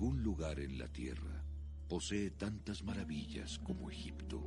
Ningún 0.00 0.22
lugar 0.22 0.58
en 0.60 0.78
la 0.78 0.88
tierra 0.88 1.44
posee 1.86 2.30
tantas 2.30 2.82
maravillas 2.82 3.58
como 3.58 3.90
Egipto. 3.90 4.42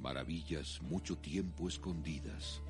Maravillas 0.00 0.80
mucho 0.80 1.18
tiempo 1.18 1.68
escondidas, 1.68 2.62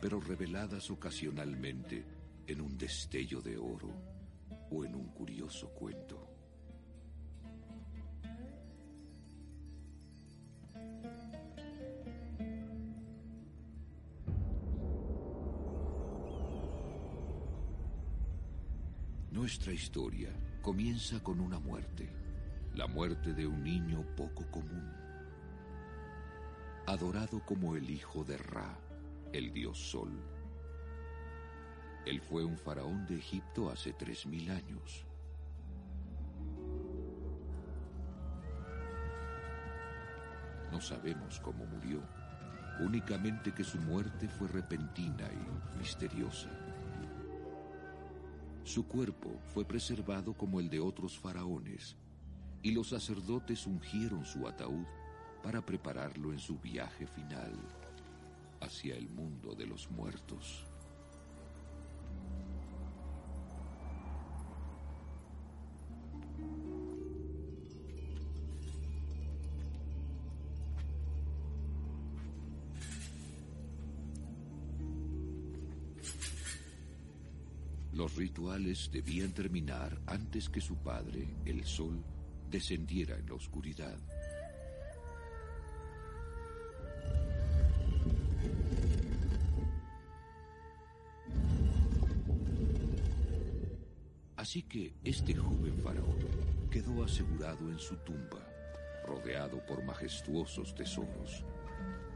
pero 0.00 0.20
reveladas 0.20 0.90
ocasionalmente 0.90 2.06
en 2.46 2.62
un 2.62 2.78
destello 2.78 3.42
de 3.42 3.58
oro 3.58 3.90
o 4.70 4.86
en 4.86 4.94
un 4.94 5.08
curioso 5.08 5.68
cuento. 5.68 6.25
Nuestra 19.46 19.72
historia 19.72 20.30
comienza 20.60 21.22
con 21.22 21.38
una 21.38 21.60
muerte, 21.60 22.10
la 22.74 22.88
muerte 22.88 23.32
de 23.32 23.46
un 23.46 23.62
niño 23.62 24.04
poco 24.16 24.44
común, 24.50 24.92
adorado 26.84 27.40
como 27.46 27.76
el 27.76 27.88
hijo 27.88 28.24
de 28.24 28.38
Ra, 28.38 28.76
el 29.32 29.52
dios 29.52 29.78
Sol. 29.78 30.10
Él 32.06 32.20
fue 32.20 32.44
un 32.44 32.58
faraón 32.58 33.06
de 33.06 33.18
Egipto 33.18 33.70
hace 33.70 33.92
tres 33.92 34.26
mil 34.26 34.50
años. 34.50 35.06
No 40.72 40.80
sabemos 40.80 41.38
cómo 41.38 41.64
murió, 41.66 42.00
únicamente 42.80 43.54
que 43.54 43.62
su 43.62 43.78
muerte 43.78 44.28
fue 44.28 44.48
repentina 44.48 45.28
y 45.32 45.78
misteriosa. 45.78 46.65
Su 48.66 48.84
cuerpo 48.88 49.30
fue 49.54 49.64
preservado 49.64 50.36
como 50.36 50.58
el 50.58 50.68
de 50.68 50.80
otros 50.80 51.16
faraones, 51.16 51.96
y 52.64 52.72
los 52.72 52.88
sacerdotes 52.88 53.64
ungieron 53.64 54.24
su 54.24 54.48
ataúd 54.48 54.84
para 55.40 55.64
prepararlo 55.64 56.32
en 56.32 56.40
su 56.40 56.58
viaje 56.58 57.06
final 57.06 57.52
hacia 58.60 58.96
el 58.96 59.08
mundo 59.08 59.54
de 59.54 59.66
los 59.66 59.88
muertos. 59.88 60.66
Rituales 78.16 78.88
debían 78.90 79.32
terminar 79.32 80.00
antes 80.06 80.48
que 80.48 80.62
su 80.62 80.76
padre, 80.76 81.28
el 81.44 81.62
sol, 81.66 82.02
descendiera 82.50 83.14
en 83.14 83.26
la 83.26 83.34
oscuridad. 83.34 83.98
Así 94.34 94.62
que 94.62 94.94
este 95.04 95.34
joven 95.34 95.78
faraón 95.82 96.16
quedó 96.70 97.04
asegurado 97.04 97.70
en 97.70 97.78
su 97.78 97.96
tumba, 97.96 98.48
rodeado 99.06 99.60
por 99.66 99.84
majestuosos 99.84 100.74
tesoros, 100.74 101.44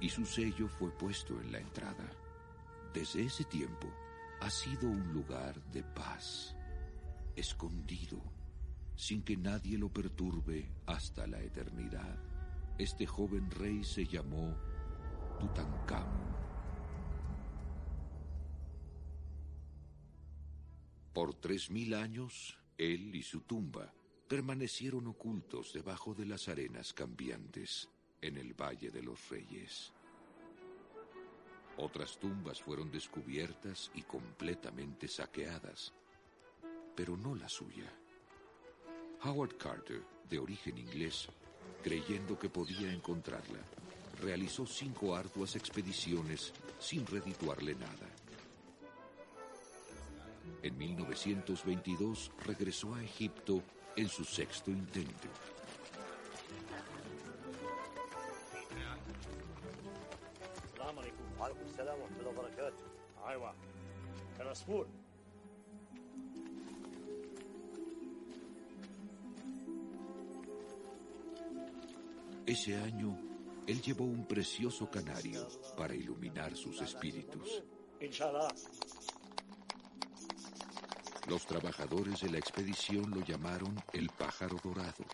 y 0.01 0.09
su 0.09 0.25
sello 0.25 0.67
fue 0.67 0.91
puesto 0.97 1.39
en 1.43 1.53
la 1.53 1.59
entrada. 1.59 2.11
Desde 2.95 3.25
ese 3.25 3.45
tiempo 3.45 3.87
ha 4.41 4.51
sido 4.51 4.89
un 4.89 5.13
lugar 5.13 5.63
de 5.71 5.83
paz, 5.83 6.57
escondido, 7.37 8.23
sin 8.97 9.23
que 9.23 9.37
nadie 9.37 9.77
lo 9.79 9.93
perturbe 9.93 10.71
hasta 10.87 11.27
la 11.27 11.41
eternidad. 11.41 12.19
Este 12.79 13.07
joven 13.07 13.51
rey 13.51 13.85
se 13.85 14.07
llamó 14.07 14.57
Tutankamón. 15.39 16.31
Por 21.13 21.35
tres 21.35 21.71
mil 21.71 21.93
años, 21.95 22.59
él 22.79 23.15
y 23.15 23.23
su 23.23 23.43
tumba 23.43 23.93
permanecieron 24.27 25.07
ocultos 25.09 25.73
debajo 25.73 26.15
de 26.15 26.25
las 26.25 26.49
arenas 26.49 26.95
cambiantes 26.95 27.91
en 28.23 28.39
el 28.39 28.55
Valle 28.55 28.91
de 28.91 29.03
los 29.03 29.29
Reyes. 29.29 29.93
Otras 31.83 32.19
tumbas 32.19 32.61
fueron 32.61 32.91
descubiertas 32.91 33.91
y 33.95 34.03
completamente 34.03 35.09
saqueadas, 35.09 35.95
pero 36.95 37.17
no 37.17 37.35
la 37.35 37.49
suya. 37.49 37.91
Howard 39.25 39.57
Carter, 39.57 40.03
de 40.29 40.39
origen 40.39 40.77
inglés, 40.77 41.29
creyendo 41.83 42.39
que 42.39 42.51
podía 42.51 42.93
encontrarla, 42.93 43.61
realizó 44.21 44.67
cinco 44.67 45.17
arduas 45.17 45.57
expediciones 45.57 46.53
sin 46.79 47.07
redituarle 47.07 47.75
nada. 47.75 48.11
En 50.63 50.77
1922 50.77 52.31
regresó 52.45 52.95
a 52.95 53.03
Egipto 53.03 53.63
en 53.97 54.09
su 54.11 54.25
sexto 54.25 54.71
intento. 54.71 55.29
Ese 72.47 72.77
año, 72.77 73.17
él 73.67 73.81
llevó 73.81 74.05
un 74.05 74.27
precioso 74.27 74.91
canario 74.91 75.47
para 75.77 75.95
iluminar 75.95 76.57
sus 76.57 76.83
espíritus. 76.83 77.63
Los 81.29 81.47
trabajadores 81.47 82.23
de 82.23 82.31
la 82.31 82.39
expedición 82.39 83.13
lo 83.15 83.21
llamaron 83.21 83.81
el 83.93 84.09
pájaro 84.09 84.57
dorado 84.65 85.05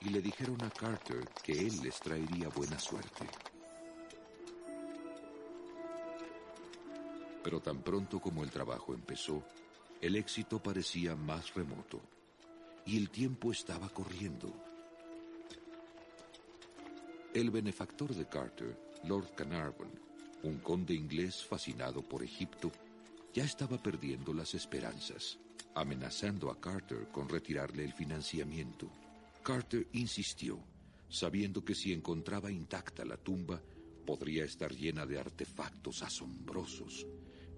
y 0.00 0.10
le 0.10 0.20
dijeron 0.20 0.62
a 0.62 0.70
Carter 0.70 1.28
que 1.42 1.66
él 1.66 1.82
les 1.82 2.00
traería 2.00 2.48
buena 2.48 2.78
suerte. 2.78 3.28
Pero 7.44 7.60
tan 7.60 7.82
pronto 7.82 8.20
como 8.20 8.42
el 8.42 8.50
trabajo 8.50 8.94
empezó, 8.94 9.44
el 10.00 10.16
éxito 10.16 10.62
parecía 10.62 11.14
más 11.14 11.52
remoto 11.54 12.00
y 12.86 12.96
el 12.96 13.10
tiempo 13.10 13.52
estaba 13.52 13.90
corriendo. 13.90 14.50
El 17.34 17.50
benefactor 17.50 18.14
de 18.14 18.26
Carter, 18.26 18.78
Lord 19.04 19.34
Carnarvon, 19.34 19.90
un 20.42 20.58
conde 20.58 20.94
inglés 20.94 21.44
fascinado 21.44 22.00
por 22.00 22.22
Egipto, 22.22 22.72
ya 23.34 23.44
estaba 23.44 23.76
perdiendo 23.76 24.32
las 24.32 24.54
esperanzas, 24.54 25.38
amenazando 25.74 26.50
a 26.50 26.58
Carter 26.58 27.08
con 27.12 27.28
retirarle 27.28 27.84
el 27.84 27.92
financiamiento. 27.92 28.88
Carter 29.42 29.86
insistió, 29.92 30.58
sabiendo 31.10 31.62
que 31.62 31.74
si 31.74 31.92
encontraba 31.92 32.50
intacta 32.50 33.04
la 33.04 33.18
tumba, 33.18 33.60
podría 34.06 34.44
estar 34.44 34.72
llena 34.72 35.04
de 35.04 35.18
artefactos 35.18 36.02
asombrosos 36.02 37.06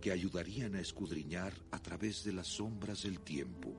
que 0.01 0.13
ayudarían 0.13 0.75
a 0.75 0.81
escudriñar 0.81 1.53
a 1.71 1.79
través 1.79 2.25
de 2.25 2.33
las 2.33 2.47
sombras 2.47 3.03
del 3.03 3.21
tiempo, 3.21 3.75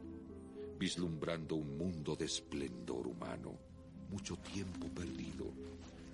vislumbrando 0.80 1.56
un 1.56 1.78
mundo 1.78 2.16
de 2.16 2.26
esplendor 2.26 3.08
humano, 3.08 3.58
mucho 4.10 4.38
tiempo 4.38 4.88
perdido, 4.88 5.52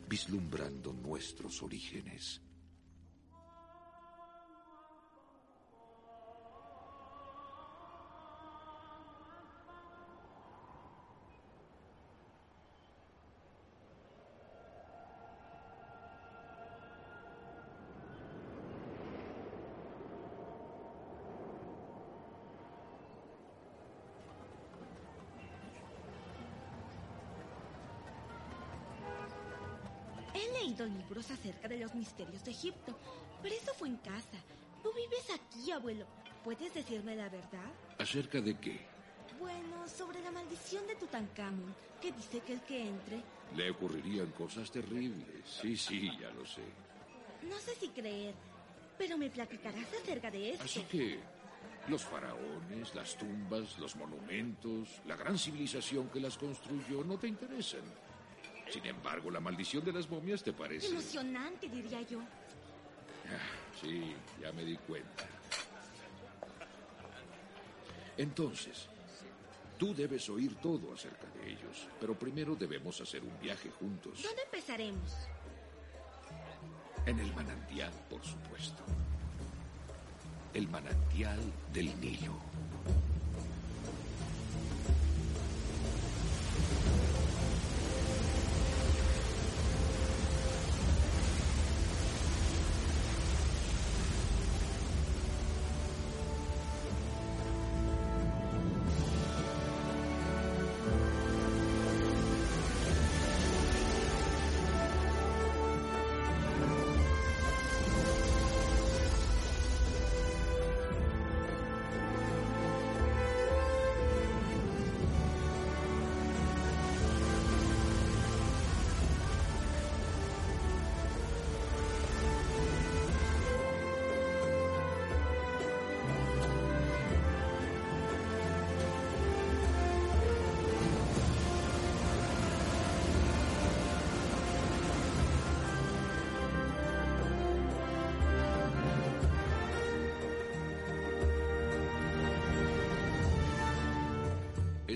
vislumbrando 0.07 0.93
nuestros 0.93 1.61
orígenes. 1.63 2.41
Libros 31.23 31.31
acerca 31.31 31.67
de 31.67 31.77
los 31.79 31.93
misterios 31.95 32.43
de 32.43 32.51
Egipto, 32.51 32.97
pero 33.41 33.55
eso 33.55 33.73
fue 33.73 33.89
en 33.89 33.97
casa. 33.97 34.37
Tú 34.81 34.91
vives 34.93 35.29
aquí, 35.31 35.71
abuelo. 35.71 36.05
¿Puedes 36.43 36.73
decirme 36.73 37.15
la 37.15 37.29
verdad? 37.29 37.71
¿Acerca 37.97 38.41
de 38.41 38.57
qué? 38.57 38.79
Bueno, 39.39 39.87
sobre 39.87 40.21
la 40.21 40.31
maldición 40.31 40.85
de 40.87 40.95
Tutankamón, 40.95 41.73
que 42.01 42.11
dice 42.11 42.39
que 42.41 42.53
el 42.53 42.61
que 42.61 42.87
entre... 42.87 43.21
Le 43.55 43.71
ocurrirían 43.71 44.31
cosas 44.31 44.69
terribles. 44.71 45.45
Sí, 45.45 45.77
sí, 45.77 46.11
ya 46.19 46.29
lo 46.31 46.45
sé. 46.45 46.61
No 47.43 47.57
sé 47.59 47.75
si 47.75 47.89
creer, 47.89 48.33
pero 48.97 49.17
me 49.17 49.29
platicarás 49.29 49.85
acerca 50.01 50.29
de 50.31 50.51
esto. 50.51 50.63
Así 50.63 50.83
que, 50.83 51.19
Los 51.87 52.03
faraones, 52.03 52.95
las 52.95 53.17
tumbas, 53.17 53.77
los 53.77 53.95
monumentos, 53.97 54.87
la 55.05 55.17
gran 55.17 55.37
civilización 55.37 56.07
que 56.09 56.21
las 56.21 56.37
construyó 56.37 57.03
no 57.03 57.17
te 57.17 57.27
interesan. 57.27 57.81
Sin 58.73 58.87
embargo, 58.87 59.29
la 59.29 59.39
maldición 59.39 59.85
de 59.85 59.93
las 59.93 60.09
momias 60.09 60.41
te 60.41 60.51
parece... 60.51 60.87
Ilusionante, 60.87 61.69
diría 61.69 62.01
yo. 62.01 62.19
Ah, 62.21 63.79
sí, 63.79 64.15
ya 64.41 64.51
me 64.51 64.65
di 64.65 64.77
cuenta. 64.77 65.25
Entonces, 68.17 68.87
tú 69.77 69.93
debes 69.93 70.27
oír 70.27 70.55
todo 70.55 70.91
acerca 70.91 71.27
de 71.35 71.51
ellos, 71.51 71.87
pero 71.99 72.17
primero 72.17 72.55
debemos 72.55 72.99
hacer 72.99 73.21
un 73.23 73.39
viaje 73.39 73.69
juntos. 73.69 74.23
¿Dónde 74.23 74.41
empezaremos? 74.41 75.11
En 77.05 77.19
el 77.19 77.31
manantial, 77.35 77.93
por 78.09 78.25
supuesto. 78.25 78.81
El 80.55 80.67
manantial 80.67 81.39
del 81.71 82.01
Nilo. 82.01 82.33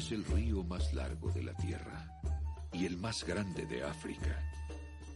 Es 0.07 0.13
el 0.13 0.23
río 0.23 0.63
más 0.63 0.93
largo 0.93 1.29
de 1.33 1.43
la 1.43 1.53
Tierra 1.53 2.07
y 2.71 2.85
el 2.85 2.95
más 2.95 3.25
grande 3.25 3.65
de 3.65 3.83
África. 3.83 4.41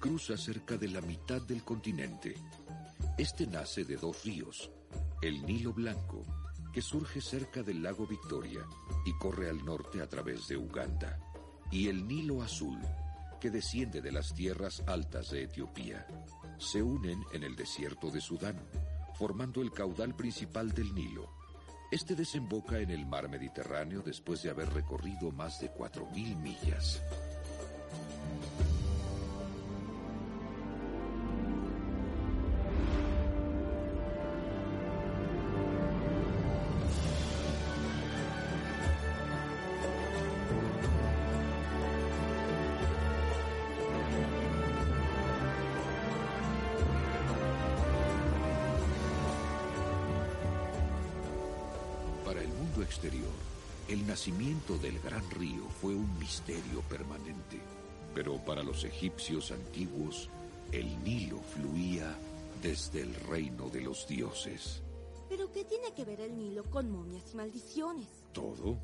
Cruza 0.02 0.36
cerca 0.36 0.76
de 0.76 0.90
la 0.90 1.00
mitad 1.00 1.42
del 1.42 1.64
continente. 1.64 2.36
Este 3.18 3.48
nace 3.48 3.86
de 3.86 3.96
dos 3.96 4.26
ríos, 4.26 4.70
el 5.22 5.46
Nilo 5.46 5.72
Blanco, 5.72 6.26
que 6.74 6.82
surge 6.82 7.22
cerca 7.22 7.64
del 7.64 7.82
lago 7.82 8.06
Victoria 8.06 8.66
y 9.06 9.14
corre 9.18 9.50
al 9.50 9.64
norte 9.64 10.02
a 10.02 10.10
través 10.10 10.50
de 10.50 10.58
Uganda, 10.58 11.18
y 11.72 11.88
el 11.88 12.06
Nilo 12.06 12.42
Azul, 12.42 12.82
que 13.40 13.50
desciende 13.50 14.02
de 14.02 14.12
las 14.12 14.34
tierras 14.34 14.84
altas 14.88 15.30
de 15.30 15.44
Etiopía. 15.44 16.06
Se 16.58 16.84
unen 16.84 17.24
en 17.32 17.44
el 17.44 17.56
desierto 17.56 18.12
de 18.12 18.20
Sudán, 18.20 18.60
formando 19.18 19.62
el 19.62 19.72
caudal 19.72 20.14
principal 20.18 20.74
del 20.74 20.94
Nilo 20.94 21.41
este 21.92 22.16
desemboca 22.16 22.80
en 22.80 22.90
el 22.90 23.06
mar 23.06 23.28
Mediterráneo 23.28 24.02
después 24.02 24.42
de 24.42 24.50
haber 24.50 24.74
recorrido 24.74 25.32
más 25.32 25.60
de 25.60 25.70
4.000 25.74 26.38
millas. 26.38 27.04
Exterior, 52.80 53.32
el 53.88 54.08
nacimiento 54.08 54.78
del 54.78 55.00
gran 55.00 55.30
río 55.32 55.68
fue 55.82 55.94
un 55.94 56.18
misterio 56.18 56.82
permanente. 56.88 57.60
Pero 58.16 58.38
para 58.38 58.64
los 58.64 58.86
egipcios 58.86 59.52
antiguos, 59.52 60.30
el 60.72 61.04
Nilo 61.04 61.40
fluía 61.40 62.16
desde 62.62 63.02
el 63.02 63.14
reino 63.16 63.70
de 63.70 63.82
los 63.82 64.08
dioses. 64.08 64.82
¿Pero 65.28 65.52
qué 65.52 65.66
tiene 65.66 65.94
que 65.94 66.06
ver 66.06 66.22
el 66.22 66.38
Nilo 66.38 66.64
con 66.70 66.90
momias 66.90 67.34
y 67.34 67.36
maldiciones? 67.36 68.08
Todo. 68.32 68.78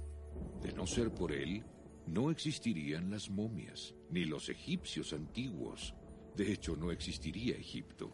De 0.62 0.74
no 0.74 0.86
ser 0.86 1.10
por 1.12 1.32
él, 1.32 1.64
no 2.08 2.30
existirían 2.32 3.10
las 3.10 3.30
momias, 3.30 3.94
ni 4.10 4.26
los 4.26 4.50
egipcios 4.50 5.14
antiguos. 5.14 5.94
De 6.36 6.52
hecho, 6.52 6.76
no 6.76 6.92
existiría 6.92 7.56
Egipto. 7.56 8.12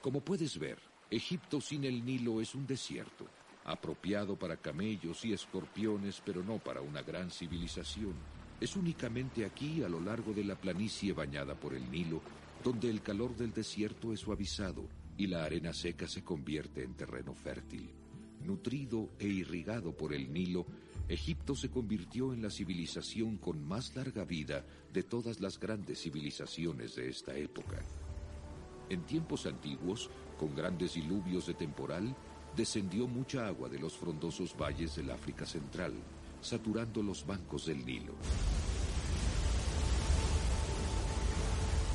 Como 0.00 0.20
puedes 0.20 0.58
ver, 0.58 0.78
Egipto 1.10 1.60
sin 1.60 1.84
el 1.84 2.04
Nilo 2.04 2.40
es 2.40 2.54
un 2.54 2.66
desierto 2.66 3.26
apropiado 3.64 4.36
para 4.36 4.56
camellos 4.56 5.24
y 5.24 5.32
escorpiones, 5.32 6.22
pero 6.24 6.42
no 6.42 6.58
para 6.58 6.80
una 6.80 7.02
gran 7.02 7.30
civilización. 7.30 8.14
Es 8.60 8.76
únicamente 8.76 9.44
aquí, 9.44 9.82
a 9.82 9.88
lo 9.88 10.00
largo 10.00 10.32
de 10.32 10.44
la 10.44 10.54
planicie 10.54 11.12
bañada 11.12 11.54
por 11.54 11.74
el 11.74 11.90
Nilo, 11.90 12.20
donde 12.62 12.90
el 12.90 13.00
calor 13.00 13.36
del 13.36 13.52
desierto 13.52 14.12
es 14.12 14.20
suavizado 14.20 14.86
y 15.16 15.26
la 15.26 15.44
arena 15.44 15.72
seca 15.72 16.08
se 16.08 16.22
convierte 16.22 16.82
en 16.82 16.94
terreno 16.94 17.34
fértil. 17.34 17.90
Nutrido 18.44 19.10
e 19.18 19.26
irrigado 19.26 19.96
por 19.96 20.12
el 20.12 20.32
Nilo, 20.32 20.66
Egipto 21.08 21.54
se 21.56 21.70
convirtió 21.70 22.32
en 22.32 22.42
la 22.42 22.50
civilización 22.50 23.36
con 23.36 23.66
más 23.66 23.96
larga 23.96 24.24
vida 24.24 24.64
de 24.92 25.02
todas 25.02 25.40
las 25.40 25.58
grandes 25.58 26.02
civilizaciones 26.02 26.94
de 26.94 27.08
esta 27.08 27.36
época. 27.36 27.82
En 28.88 29.02
tiempos 29.02 29.46
antiguos, 29.46 30.08
con 30.38 30.54
grandes 30.54 30.94
diluvios 30.94 31.46
de 31.46 31.54
temporal, 31.54 32.14
descendió 32.56 33.06
mucha 33.06 33.46
agua 33.46 33.68
de 33.68 33.78
los 33.78 33.96
frondosos 33.96 34.56
valles 34.56 34.96
del 34.96 35.10
África 35.10 35.46
Central, 35.46 35.92
saturando 36.40 37.02
los 37.02 37.26
bancos 37.26 37.66
del 37.66 37.84
Nilo. 37.84 38.14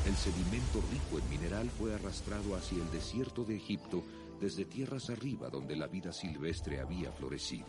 El 0.06 0.16
sedimento 0.16 0.84
rico 0.92 1.20
en 1.20 1.30
mineral 1.30 1.70
fue 1.70 1.94
arrastrado 1.94 2.56
hacia 2.56 2.78
el 2.78 2.92
desierto 2.92 3.44
de 3.44 3.56
Egipto 3.56 4.04
desde 4.40 4.66
tierras 4.66 5.10
arriba 5.10 5.50
donde 5.50 5.76
la 5.76 5.88
vida 5.88 6.14
silvestre 6.14 6.80
había 6.80 7.12
florecido. 7.12 7.66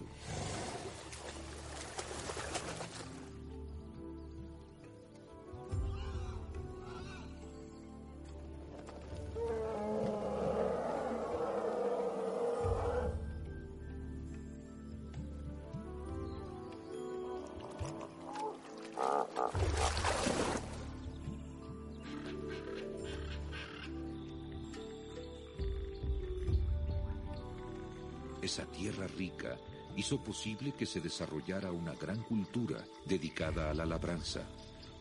Hizo 30.07 30.23
posible 30.23 30.71
que 30.71 30.87
se 30.87 31.01
desarrollara 31.01 31.73
una 31.73 31.93
gran 31.97 32.23
cultura 32.23 32.79
dedicada 33.07 33.73
a 33.73 33.75
la 33.75 33.85
labranza, 33.85 34.47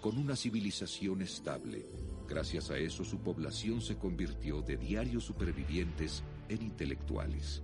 con 0.02 0.18
una 0.18 0.36
civilización 0.36 1.22
estable. 1.22 1.86
Gracias 2.28 2.72
a 2.72 2.80
eso 2.80 3.06
su 3.06 3.20
población 3.20 3.82
se 3.82 3.98
convirtió 3.98 4.64
de 4.64 4.78
diarios 4.78 5.24
supervivientes 5.24 6.24
en 6.50 6.64
intelectuales. 6.64 7.62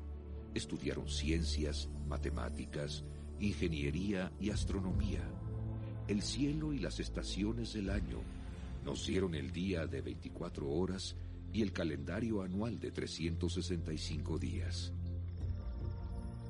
Estudiaron 0.54 1.10
ciencias, 1.10 1.90
matemáticas, 2.08 3.04
ingeniería 3.40 4.32
y 4.40 4.52
astronomía. 4.52 5.28
El 6.08 6.22
cielo 6.22 6.74
y 6.74 6.78
las 6.78 7.00
estaciones 7.00 7.74
del 7.74 7.90
año 7.90 8.22
nos 8.86 9.08
dieron 9.08 9.34
el 9.34 9.52
día 9.52 9.88
de 9.88 10.02
24 10.02 10.70
horas 10.70 11.16
y 11.52 11.64
el 11.64 11.74
calendario 11.74 12.44
anual 12.44 12.80
de 12.80 12.92
365 12.92 14.38
días. 14.38 14.94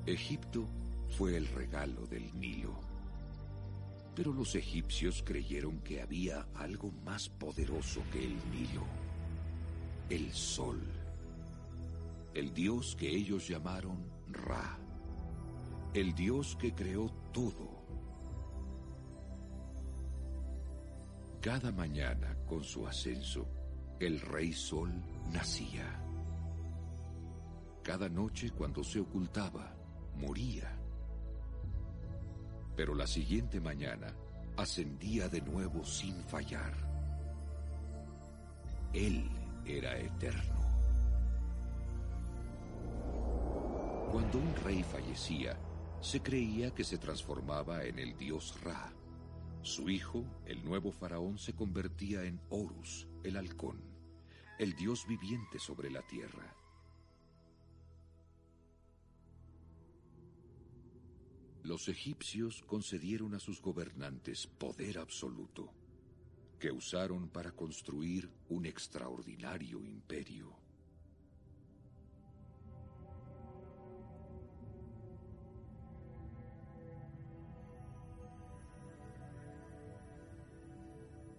Egipto 0.06 0.68
fue 1.12 1.38
el 1.38 1.48
regalo 1.48 2.08
del 2.08 2.38
Nilo. 2.39 2.80
Pero 4.15 4.34
los 4.34 4.56
egipcios 4.56 5.24
creyeron 5.24 5.80
que 5.82 6.01
había 6.01 6.48
algo 6.56 6.91
más 7.06 7.30
poderoso 7.30 8.01
que 8.12 8.24
el 8.25 8.36
Nilo, 8.51 8.86
el 10.10 10.32
sol, 10.34 10.82
el 12.34 12.53
dios 12.53 12.96
que 12.96 13.10
ellos 13.10 13.48
llamaron 13.48 14.10
Ra. 14.30 14.77
el 15.94 16.13
Dios 16.15 16.56
que 16.56 16.74
creó 16.74 17.10
todo. 17.34 17.82
Cada 21.41 21.72
mañana, 21.72 22.38
con 22.48 22.63
su 22.63 22.88
ascenso, 22.88 23.46
el 24.00 24.22
rey 24.22 24.53
sol 24.53 24.91
nacía. 25.32 26.01
Cada 27.84 28.08
noche, 28.08 28.51
cuando 28.51 28.84
se 28.84 29.00
ocultaba, 29.00 29.75
moría. 30.15 30.81
Pero 32.75 32.96
la 32.96 33.08
siguiente 33.08 33.60
mañana 33.60 34.13
ascendía 34.58 35.28
de 35.30 35.42
nuevo 35.42 35.84
sin 35.84 36.16
fallar. 36.24 36.74
Él 38.94 39.30
era 39.66 39.98
eterno. 39.98 40.62
Cuando 44.12 44.40
un 44.40 44.54
rey 44.63 44.84
fallecía, 44.84 45.58
se 46.01 46.22
creía 46.22 46.72
que 46.72 46.84
se 46.84 46.98
transformaba 46.98 47.86
en 47.86 48.00
el 48.00 48.18
dios 48.18 48.60
Ra. 48.62 48.92
Su 49.62 49.90
hijo, 49.90 50.25
el 50.46 50.66
nuevo 50.66 50.92
faraón, 50.92 51.38
se 51.38 51.54
convertía 51.54 52.24
en 52.24 52.42
Horus, 52.50 53.08
el 53.24 53.38
halcón, 53.38 53.80
el 54.60 54.74
dios 54.75 55.06
viviente 55.08 55.60
sobre 55.60 55.90
la 55.92 56.01
tierra. 56.01 56.61
Los 61.63 61.89
egipcios 61.89 62.63
concedieron 62.63 63.36
a 63.36 63.39
sus 63.39 63.62
gobernantes 63.62 64.48
poder 64.48 64.98
absoluto, 64.98 65.72
que 66.60 66.72
usaron 66.72 67.30
para 67.30 67.51
construir 67.51 68.32
un 68.50 68.65
extraordinario 68.65 69.84
imperio. 69.84 70.58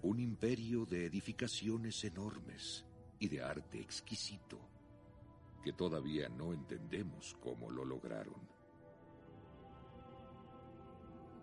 Un 0.03 0.21
imperio 0.21 0.87
de 0.87 1.07
edificaciones 1.07 2.05
enormes 2.05 2.85
y 3.19 3.29
de 3.29 3.43
arte 3.43 3.81
exquisito, 3.81 4.61
que 5.65 5.73
todavía 5.73 6.29
no 6.29 6.53
entendemos 6.53 7.37
cómo 7.41 7.71
lo 7.71 7.85
lograron. 7.85 8.52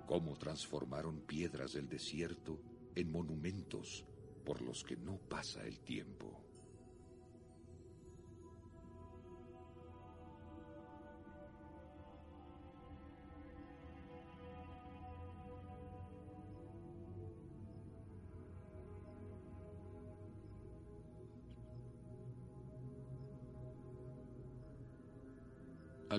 Cómo 0.10 0.36
transformaron 0.40 1.22
piedras 1.22 1.74
del 1.74 1.88
desierto 1.88 2.60
en 2.96 3.12
monumentos 3.12 4.08
por 4.44 4.60
los 4.60 4.84
que 4.84 4.98
no 4.98 5.20
pasa 5.20 5.64
el 5.68 5.82
tiempo. 5.82 6.49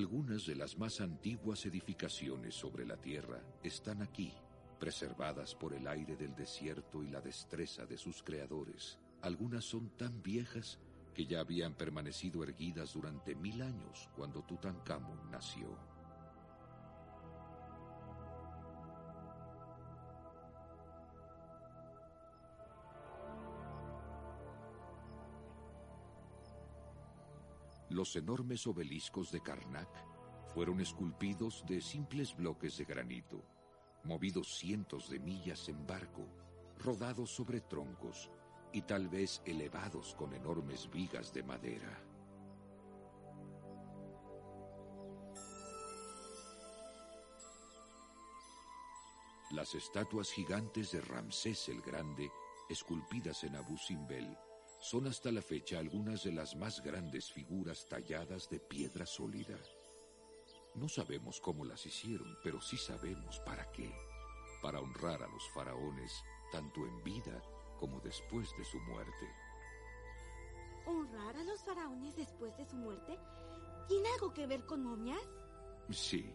Algunas 0.00 0.46
de 0.46 0.54
las 0.54 0.78
más 0.78 1.02
antiguas 1.02 1.66
edificaciones 1.66 2.54
sobre 2.54 2.86
la 2.86 2.96
tierra 2.96 3.42
están 3.62 4.00
aquí, 4.00 4.32
preservadas 4.78 5.54
por 5.54 5.74
el 5.74 5.86
aire 5.86 6.16
del 6.16 6.34
desierto 6.34 7.04
y 7.04 7.10
la 7.10 7.20
destreza 7.20 7.84
de 7.84 7.98
sus 7.98 8.22
creadores. 8.22 8.98
Algunas 9.20 9.66
son 9.66 9.90
tan 9.98 10.22
viejas 10.22 10.78
que 11.12 11.26
ya 11.26 11.40
habían 11.40 11.74
permanecido 11.74 12.42
erguidas 12.42 12.94
durante 12.94 13.34
mil 13.34 13.60
años 13.60 14.08
cuando 14.16 14.42
Tutankamón 14.42 15.30
nació. 15.30 15.68
Los 27.90 28.14
enormes 28.14 28.68
obeliscos 28.68 29.32
de 29.32 29.40
Karnak 29.40 29.88
fueron 30.54 30.80
esculpidos 30.80 31.64
de 31.66 31.80
simples 31.80 32.36
bloques 32.36 32.76
de 32.76 32.84
granito, 32.84 33.42
movidos 34.04 34.58
cientos 34.58 35.10
de 35.10 35.18
millas 35.18 35.68
en 35.68 35.84
barco, 35.88 36.24
rodados 36.78 37.30
sobre 37.30 37.60
troncos 37.60 38.30
y 38.72 38.82
tal 38.82 39.08
vez 39.08 39.42
elevados 39.44 40.14
con 40.14 40.32
enormes 40.34 40.88
vigas 40.88 41.34
de 41.34 41.42
madera. 41.42 42.00
Las 49.50 49.74
estatuas 49.74 50.30
gigantes 50.30 50.92
de 50.92 51.00
Ramsés 51.00 51.68
el 51.68 51.82
Grande, 51.82 52.30
esculpidas 52.68 53.42
en 53.42 53.56
Abu 53.56 53.76
Simbel, 53.76 54.38
son 54.80 55.06
hasta 55.06 55.30
la 55.30 55.42
fecha 55.42 55.78
algunas 55.78 56.24
de 56.24 56.32
las 56.32 56.56
más 56.56 56.82
grandes 56.82 57.30
figuras 57.30 57.86
talladas 57.86 58.48
de 58.48 58.60
piedra 58.60 59.04
sólida. 59.04 59.58
No 60.74 60.88
sabemos 60.88 61.38
cómo 61.40 61.66
las 61.66 61.84
hicieron, 61.84 62.38
pero 62.42 62.60
sí 62.62 62.78
sabemos 62.78 63.38
para 63.40 63.70
qué. 63.72 63.92
Para 64.62 64.80
honrar 64.80 65.22
a 65.22 65.28
los 65.28 65.48
faraones, 65.50 66.12
tanto 66.50 66.86
en 66.86 67.02
vida 67.02 67.42
como 67.78 68.00
después 68.00 68.48
de 68.56 68.64
su 68.64 68.78
muerte. 68.80 69.28
¿Honrar 70.86 71.36
a 71.36 71.44
los 71.44 71.62
faraones 71.62 72.16
después 72.16 72.56
de 72.56 72.64
su 72.64 72.76
muerte? 72.76 73.18
¿Tiene 73.86 74.08
algo 74.14 74.32
que 74.32 74.46
ver 74.46 74.64
con 74.64 74.82
momias? 74.82 75.20
Sí. 75.90 76.34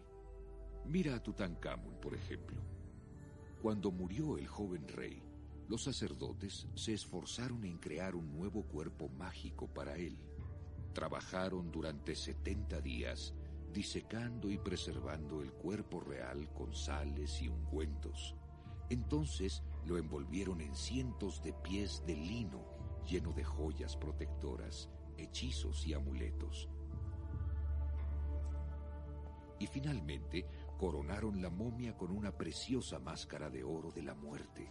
Mira 0.84 1.16
a 1.16 1.22
Tutankamón, 1.22 1.98
por 2.00 2.14
ejemplo. 2.14 2.62
Cuando 3.60 3.90
murió 3.90 4.38
el 4.38 4.46
joven 4.46 4.86
rey, 4.86 5.25
los 5.68 5.82
sacerdotes 5.82 6.68
se 6.74 6.94
esforzaron 6.94 7.64
en 7.64 7.78
crear 7.78 8.14
un 8.14 8.32
nuevo 8.32 8.62
cuerpo 8.62 9.08
mágico 9.08 9.66
para 9.66 9.96
él. 9.96 10.16
Trabajaron 10.92 11.72
durante 11.72 12.14
70 12.14 12.80
días 12.80 13.34
disecando 13.72 14.50
y 14.50 14.58
preservando 14.58 15.42
el 15.42 15.52
cuerpo 15.52 16.00
real 16.00 16.48
con 16.54 16.74
sales 16.74 17.42
y 17.42 17.48
ungüentos. 17.48 18.34
Entonces 18.88 19.62
lo 19.84 19.98
envolvieron 19.98 20.60
en 20.60 20.74
cientos 20.74 21.42
de 21.42 21.52
pies 21.52 22.02
de 22.06 22.14
lino 22.14 22.64
lleno 23.06 23.32
de 23.32 23.44
joyas 23.44 23.96
protectoras, 23.96 24.88
hechizos 25.16 25.86
y 25.86 25.94
amuletos. 25.94 26.68
Y 29.58 29.66
finalmente 29.66 30.46
coronaron 30.78 31.40
la 31.40 31.50
momia 31.50 31.96
con 31.96 32.10
una 32.10 32.36
preciosa 32.36 32.98
máscara 32.98 33.48
de 33.48 33.64
oro 33.64 33.90
de 33.90 34.02
la 34.02 34.14
muerte. 34.14 34.70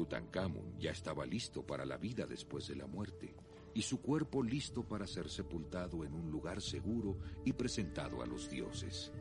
Tutankamón 0.00 0.78
ya 0.78 0.92
estaba 0.92 1.26
listo 1.26 1.66
para 1.66 1.84
la 1.84 1.98
vida 1.98 2.24
después 2.24 2.66
de 2.68 2.74
la 2.74 2.86
muerte 2.86 3.34
y 3.74 3.82
su 3.82 4.00
cuerpo 4.00 4.42
listo 4.42 4.82
para 4.82 5.06
ser 5.06 5.28
sepultado 5.28 6.06
en 6.06 6.14
un 6.14 6.30
lugar 6.30 6.62
seguro 6.62 7.18
y 7.44 7.52
presentado 7.52 8.22
a 8.22 8.26
los 8.26 8.48
dioses. 8.48 9.12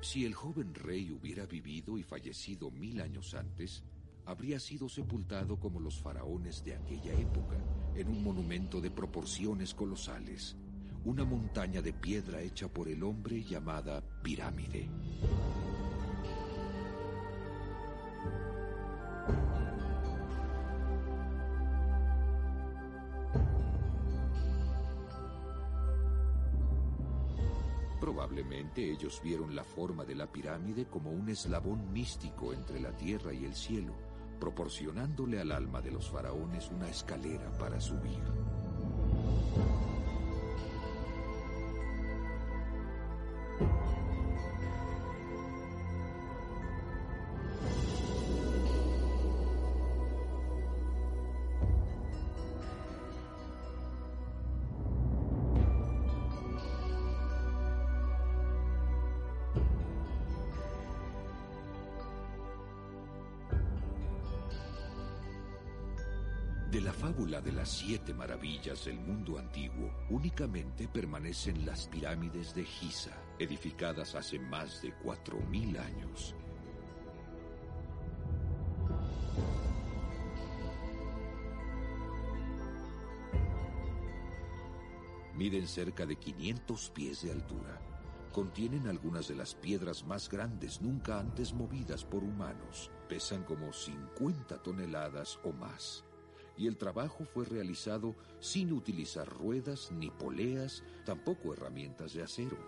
Si 0.00 0.24
el 0.24 0.34
joven 0.34 0.72
rey 0.72 1.10
hubiera 1.10 1.44
vivido 1.46 1.98
y 1.98 2.04
fallecido 2.04 2.70
mil 2.70 3.00
años 3.00 3.34
antes, 3.34 3.82
habría 4.24 4.60
sido 4.60 4.88
sepultado 4.88 5.58
como 5.58 5.80
los 5.80 5.98
faraones 5.98 6.62
de 6.62 6.76
aquella 6.76 7.12
época, 7.14 7.56
en 7.96 8.06
un 8.06 8.22
monumento 8.22 8.80
de 8.80 8.92
proporciones 8.92 9.74
colosales, 9.74 10.56
una 11.04 11.24
montaña 11.24 11.80
de 11.80 11.92
piedra 11.92 12.40
hecha 12.42 12.68
por 12.68 12.88
el 12.88 13.02
hombre 13.02 13.42
llamada 13.42 14.02
pirámide. 14.22 14.88
Probablemente 27.98 28.90
ellos 28.90 29.20
vieron 29.22 29.54
la 29.54 29.64
forma 29.64 30.04
de 30.04 30.14
la 30.14 30.26
pirámide 30.26 30.86
como 30.86 31.10
un 31.10 31.28
eslabón 31.28 31.92
místico 31.92 32.52
entre 32.52 32.80
la 32.80 32.96
tierra 32.96 33.32
y 33.32 33.44
el 33.44 33.54
cielo, 33.54 33.94
proporcionándole 34.38 35.40
al 35.40 35.52
alma 35.52 35.80
de 35.80 35.90
los 35.90 36.10
faraones 36.10 36.70
una 36.70 36.88
escalera 36.88 37.50
para 37.58 37.80
subir. 37.80 38.20
De 67.40 67.52
las 67.52 67.68
siete 67.68 68.12
maravillas 68.12 68.84
del 68.84 68.98
mundo 69.00 69.38
antiguo, 69.38 69.90
únicamente 70.10 70.88
permanecen 70.88 71.64
las 71.64 71.86
pirámides 71.88 72.54
de 72.54 72.64
Giza, 72.64 73.16
edificadas 73.38 74.14
hace 74.14 74.38
más 74.38 74.82
de 74.82 74.92
cuatro 74.94 75.38
mil 75.50 75.76
años. 75.78 76.34
Miden 85.34 85.66
cerca 85.66 86.04
de 86.04 86.16
500 86.16 86.90
pies 86.90 87.22
de 87.22 87.32
altura. 87.32 87.80
Contienen 88.32 88.86
algunas 88.88 89.26
de 89.26 89.34
las 89.34 89.54
piedras 89.54 90.04
más 90.04 90.28
grandes 90.28 90.82
nunca 90.82 91.18
antes 91.18 91.54
movidas 91.54 92.04
por 92.04 92.22
humanos. 92.22 92.90
Pesan 93.08 93.44
como 93.44 93.72
50 93.72 94.62
toneladas 94.62 95.40
o 95.42 95.52
más 95.52 96.04
y 96.60 96.66
el 96.66 96.76
trabajo 96.76 97.24
fue 97.24 97.46
realizado 97.46 98.14
sin 98.38 98.74
utilizar 98.74 99.26
ruedas 99.26 99.90
ni 99.92 100.10
poleas, 100.10 100.82
tampoco 101.06 101.54
herramientas 101.54 102.12
de 102.12 102.22
acero. 102.22 102.58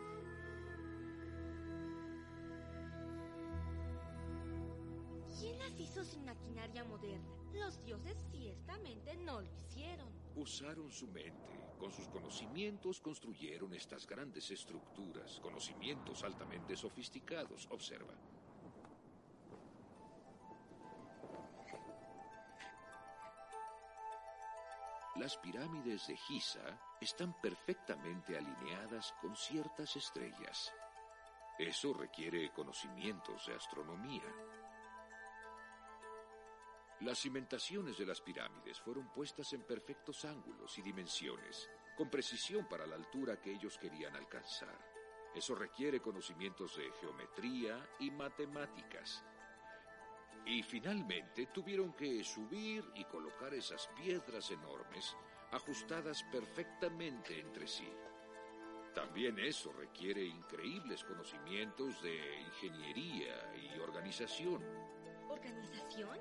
¿Quién 5.39 5.59
las 5.59 5.79
hizo 5.79 6.03
sin 6.05 6.25
maquinaria 6.25 6.85
moderna? 6.85 7.29
Los 7.53 7.85
dioses 7.85 8.17
ciertamente 8.31 9.15
no 9.19 9.43
lo 9.43 9.49
hicieron. 9.59 10.09
Usaron 10.37 10.91
su 10.91 11.07
mente. 11.09 11.53
Con 11.79 11.93
sus 11.93 12.09
conocimientos 12.09 12.99
construyeron 12.99 13.75
estas 13.75 14.07
grandes 14.07 14.51
estructuras, 14.51 15.39
conocimientos 15.41 16.25
altamente 16.25 16.79
sofisticados. 16.79 17.69
Observa. 17.71 18.15
Las 25.23 25.37
pirámides 25.37 26.09
de 26.09 26.17
Giza 26.17 26.97
están 27.01 27.41
perfectamente 27.41 28.37
alineadas 28.37 29.15
con 29.21 29.37
ciertas 29.37 29.95
estrellas. 29.95 30.75
Eso 31.57 31.95
requiere 31.95 32.51
conocimientos 32.51 33.47
de 33.47 33.55
astronomía. 33.55 34.25
Las 37.03 37.21
cimentaciones 37.21 37.99
de 37.99 38.07
las 38.07 38.21
pirámides 38.21 38.81
fueron 38.81 39.13
puestas 39.13 39.53
en 39.53 39.63
perfectos 39.63 40.25
ángulos 40.25 40.77
y 40.79 40.83
dimensiones, 40.83 41.71
con 41.97 42.11
precisión 42.11 42.69
para 42.69 42.85
la 42.85 42.97
altura 42.97 43.41
que 43.41 43.53
ellos 43.53 43.79
querían 43.79 44.17
alcanzar. 44.17 44.77
Eso 45.37 45.55
requiere 45.55 46.03
conocimientos 46.03 46.77
de 46.77 46.91
geometría 47.01 47.89
y 48.01 48.11
matemáticas. 48.11 49.25
Y 50.47 50.63
finalmente 50.63 51.47
tuvieron 51.47 51.93
que 51.93 52.23
subir 52.25 52.85
y 52.95 53.05
colocar 53.05 53.55
esas 53.55 53.89
piedras 53.97 54.51
enormes 54.51 55.17
ajustadas 55.53 56.23
perfectamente 56.25 57.39
entre 57.39 57.67
sí. 57.67 57.89
También 58.95 59.39
eso 59.39 59.73
requiere 59.73 60.25
increíbles 60.25 61.05
conocimientos 61.05 62.03
de 62.03 62.41
ingeniería 62.41 63.53
y 63.55 63.79
organización. 63.79 64.63
¿Organización? 65.31 66.19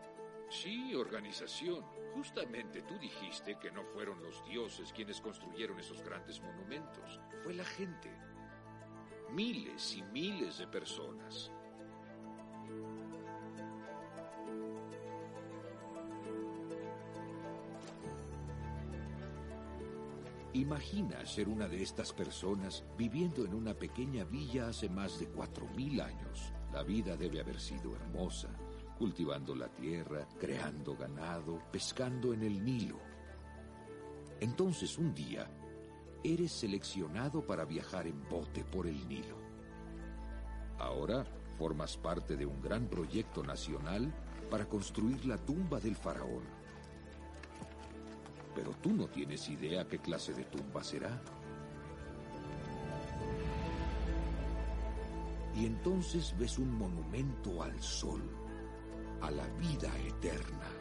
Sí, 0.49 0.93
organización. 0.95 1.83
Justamente 2.13 2.81
tú 2.83 2.97
dijiste 2.97 3.57
que 3.59 3.71
no 3.71 3.83
fueron 3.85 4.21
los 4.21 4.43
dioses 4.45 4.93
quienes 4.93 5.19
construyeron 5.19 5.79
esos 5.79 6.01
grandes 6.01 6.41
monumentos. 6.41 7.19
Fue 7.43 7.53
la 7.53 7.65
gente. 7.65 8.11
Miles 9.31 9.95
y 9.95 10.03
miles 10.03 10.57
de 10.57 10.67
personas. 10.67 11.51
Imagina 20.53 21.25
ser 21.25 21.47
una 21.47 21.69
de 21.69 21.81
estas 21.81 22.11
personas 22.11 22.83
viviendo 22.97 23.45
en 23.45 23.53
una 23.53 23.73
pequeña 23.73 24.25
villa 24.25 24.67
hace 24.67 24.89
más 24.89 25.17
de 25.17 25.27
cuatro 25.27 25.65
mil 25.77 26.01
años. 26.01 26.51
La 26.73 26.83
vida 26.83 27.15
debe 27.15 27.39
haber 27.39 27.57
sido 27.57 27.95
hermosa, 27.95 28.49
cultivando 28.97 29.55
la 29.55 29.69
tierra, 29.69 30.27
creando 30.37 30.97
ganado, 30.97 31.61
pescando 31.71 32.33
en 32.33 32.43
el 32.43 32.65
Nilo. 32.65 32.99
Entonces 34.41 34.97
un 34.97 35.13
día, 35.13 35.49
eres 36.21 36.51
seleccionado 36.51 37.47
para 37.47 37.63
viajar 37.63 38.05
en 38.07 38.21
bote 38.27 38.65
por 38.65 38.87
el 38.87 39.07
Nilo. 39.07 39.37
Ahora 40.79 41.23
formas 41.57 41.95
parte 41.95 42.35
de 42.35 42.45
un 42.45 42.61
gran 42.61 42.87
proyecto 42.87 43.41
nacional 43.41 44.13
para 44.49 44.67
construir 44.67 45.25
la 45.25 45.37
tumba 45.37 45.79
del 45.79 45.95
faraón 45.95 46.60
pero 48.61 48.75
tú 48.79 48.93
no 48.93 49.07
tienes 49.07 49.49
idea 49.49 49.87
qué 49.87 49.97
clase 49.97 50.33
de 50.33 50.43
tumba 50.43 50.83
será. 50.83 51.19
Y 55.55 55.65
entonces 55.65 56.35
ves 56.37 56.59
un 56.59 56.71
monumento 56.77 57.63
al 57.63 57.81
sol, 57.81 58.21
a 59.21 59.31
la 59.31 59.47
vida 59.57 59.91
eterna. 60.05 60.80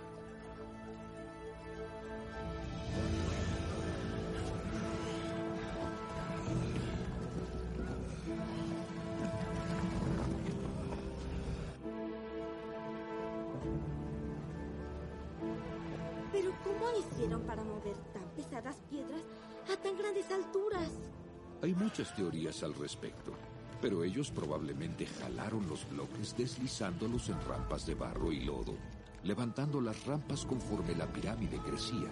Al 22.63 22.75
respecto, 22.75 23.33
pero 23.81 24.05
ellos 24.05 24.31
probablemente 24.31 25.07
jalaron 25.07 25.67
los 25.69 25.89
bloques 25.89 26.37
deslizándolos 26.37 27.29
en 27.29 27.41
rampas 27.43 27.87
de 27.87 27.95
barro 27.95 28.33
y 28.33 28.41
lodo, 28.41 28.75
levantando 29.23 29.81
las 29.81 30.05
rampas 30.07 30.45
conforme 30.45 30.95
la 30.95 31.07
pirámide 31.07 31.59
crecía. 31.59 32.11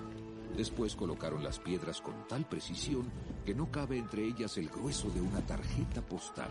Después 0.56 0.96
colocaron 0.96 1.44
las 1.44 1.58
piedras 1.58 2.00
con 2.00 2.26
tal 2.26 2.48
precisión 2.48 3.10
que 3.44 3.54
no 3.54 3.70
cabe 3.70 3.98
entre 3.98 4.24
ellas 4.24 4.56
el 4.56 4.68
grueso 4.68 5.10
de 5.10 5.20
una 5.20 5.40
tarjeta 5.44 6.00
postal. 6.02 6.50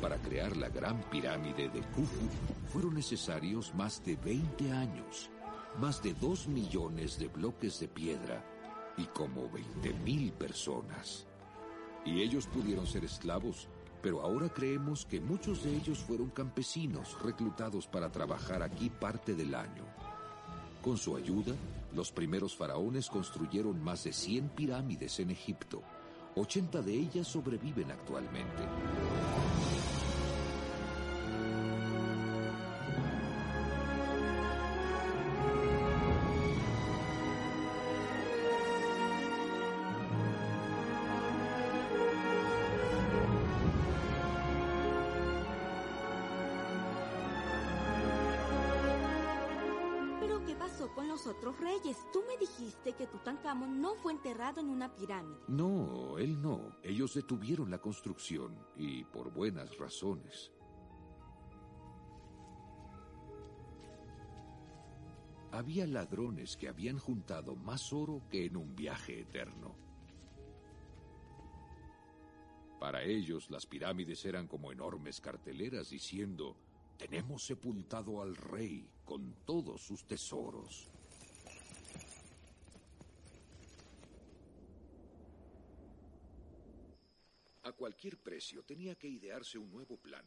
Para 0.00 0.16
crear 0.18 0.56
la 0.56 0.68
gran 0.68 1.00
pirámide 1.10 1.68
de 1.68 1.80
Khufu 1.80 2.28
fueron 2.72 2.94
necesarios 2.94 3.74
más 3.74 4.04
de 4.04 4.16
20 4.16 4.72
años 4.72 5.30
más 5.80 6.02
de 6.02 6.14
dos 6.14 6.46
millones 6.46 7.18
de 7.18 7.28
bloques 7.28 7.80
de 7.80 7.88
piedra 7.88 8.44
y 8.96 9.06
como 9.06 9.50
veinte 9.50 9.92
mil 10.04 10.32
personas. 10.32 11.26
Y 12.04 12.20
ellos 12.20 12.46
pudieron 12.46 12.86
ser 12.86 13.04
esclavos, 13.04 13.68
pero 14.02 14.20
ahora 14.20 14.48
creemos 14.48 15.06
que 15.06 15.20
muchos 15.20 15.64
de 15.64 15.74
ellos 15.74 15.98
fueron 15.98 16.30
campesinos 16.30 17.16
reclutados 17.22 17.86
para 17.86 18.12
trabajar 18.12 18.62
aquí 18.62 18.90
parte 18.90 19.34
del 19.34 19.54
año. 19.54 19.84
Con 20.82 20.98
su 20.98 21.16
ayuda, 21.16 21.54
los 21.94 22.12
primeros 22.12 22.54
faraones 22.54 23.08
construyeron 23.08 23.82
más 23.82 24.04
de 24.04 24.12
100 24.12 24.50
pirámides 24.50 25.18
en 25.20 25.30
Egipto. 25.30 25.82
80 26.36 26.82
de 26.82 26.92
ellas 26.92 27.26
sobreviven 27.26 27.90
actualmente. 27.90 28.64
Otros 51.44 51.60
reyes. 51.60 51.98
Tú 52.12 52.22
me 52.26 52.36
dijiste 52.38 52.94
que 52.94 53.06
Tutankamón 53.06 53.80
no 53.80 53.94
fue 53.96 54.12
enterrado 54.12 54.60
en 54.60 54.70
una 54.70 54.94
pirámide. 54.94 55.38
No, 55.48 56.16
él 56.18 56.40
no. 56.40 56.76
Ellos 56.82 57.14
detuvieron 57.14 57.70
la 57.70 57.78
construcción 57.78 58.56
y 58.76 59.04
por 59.04 59.30
buenas 59.30 59.76
razones. 59.76 60.50
Había 65.52 65.86
ladrones 65.86 66.56
que 66.56 66.68
habían 66.68 66.98
juntado 66.98 67.54
más 67.54 67.92
oro 67.92 68.22
que 68.30 68.46
en 68.46 68.56
un 68.56 68.74
viaje 68.74 69.20
eterno. 69.20 69.76
Para 72.80 73.02
ellos 73.02 73.50
las 73.50 73.66
pirámides 73.66 74.24
eran 74.24 74.46
como 74.46 74.72
enormes 74.72 75.20
carteleras 75.20 75.90
diciendo, 75.90 76.56
tenemos 76.96 77.44
sepultado 77.44 78.20
al 78.20 78.34
rey 78.34 78.88
con 79.04 79.34
todos 79.44 79.80
sus 79.82 80.04
tesoros. 80.06 80.90
Cualquier 87.84 88.16
precio 88.16 88.62
tenía 88.62 88.94
que 88.94 89.06
idearse 89.06 89.58
un 89.58 89.70
nuevo 89.70 89.98
plan. 89.98 90.24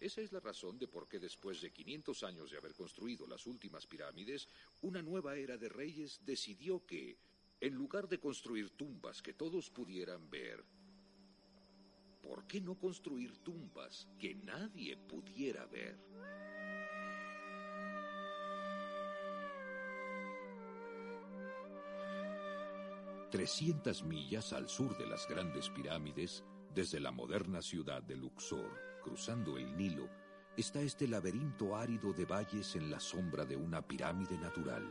Esa 0.00 0.22
es 0.22 0.32
la 0.32 0.40
razón 0.40 0.78
de 0.78 0.88
por 0.88 1.06
qué 1.06 1.18
después 1.18 1.60
de 1.60 1.70
500 1.70 2.22
años 2.22 2.50
de 2.50 2.56
haber 2.56 2.72
construido 2.72 3.26
las 3.26 3.46
últimas 3.46 3.86
pirámides, 3.86 4.48
una 4.80 5.02
nueva 5.02 5.36
era 5.36 5.58
de 5.58 5.68
reyes 5.68 6.18
decidió 6.24 6.86
que, 6.86 7.18
en 7.60 7.74
lugar 7.74 8.08
de 8.08 8.18
construir 8.18 8.70
tumbas 8.70 9.20
que 9.20 9.34
todos 9.34 9.68
pudieran 9.68 10.30
ver, 10.30 10.64
¿por 12.22 12.46
qué 12.46 12.62
no 12.62 12.78
construir 12.78 13.36
tumbas 13.44 14.08
que 14.18 14.36
nadie 14.36 14.96
pudiera 14.96 15.66
ver? 15.66 15.98
300 23.30 24.04
millas 24.04 24.52
al 24.52 24.68
sur 24.68 24.96
de 24.96 25.06
las 25.06 25.26
grandes 25.28 25.68
pirámides, 25.70 26.44
desde 26.74 27.00
la 27.00 27.10
moderna 27.10 27.60
ciudad 27.60 28.02
de 28.02 28.16
Luxor, 28.16 28.70
cruzando 29.02 29.56
el 29.58 29.76
Nilo, 29.76 30.08
está 30.56 30.80
este 30.80 31.08
laberinto 31.08 31.76
árido 31.76 32.12
de 32.12 32.24
valles 32.24 32.76
en 32.76 32.90
la 32.90 33.00
sombra 33.00 33.44
de 33.44 33.56
una 33.56 33.82
pirámide 33.86 34.38
natural. 34.38 34.90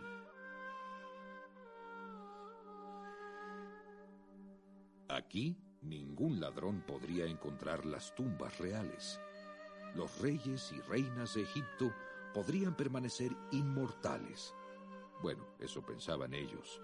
Aquí 5.07 5.55
ningún 5.81 6.39
ladrón 6.39 6.83
podría 6.85 7.25
encontrar 7.25 7.85
las 7.85 8.13
tumbas 8.15 8.57
reales. 8.57 9.19
Los 9.95 10.19
reyes 10.19 10.71
y 10.73 10.81
reinas 10.81 11.35
de 11.35 11.43
Egipto 11.43 11.93
podrían 12.33 12.75
permanecer 12.75 13.31
inmortales. 13.51 14.53
Bueno, 15.21 15.45
eso 15.59 15.85
pensaban 15.85 16.33
ellos. 16.33 16.81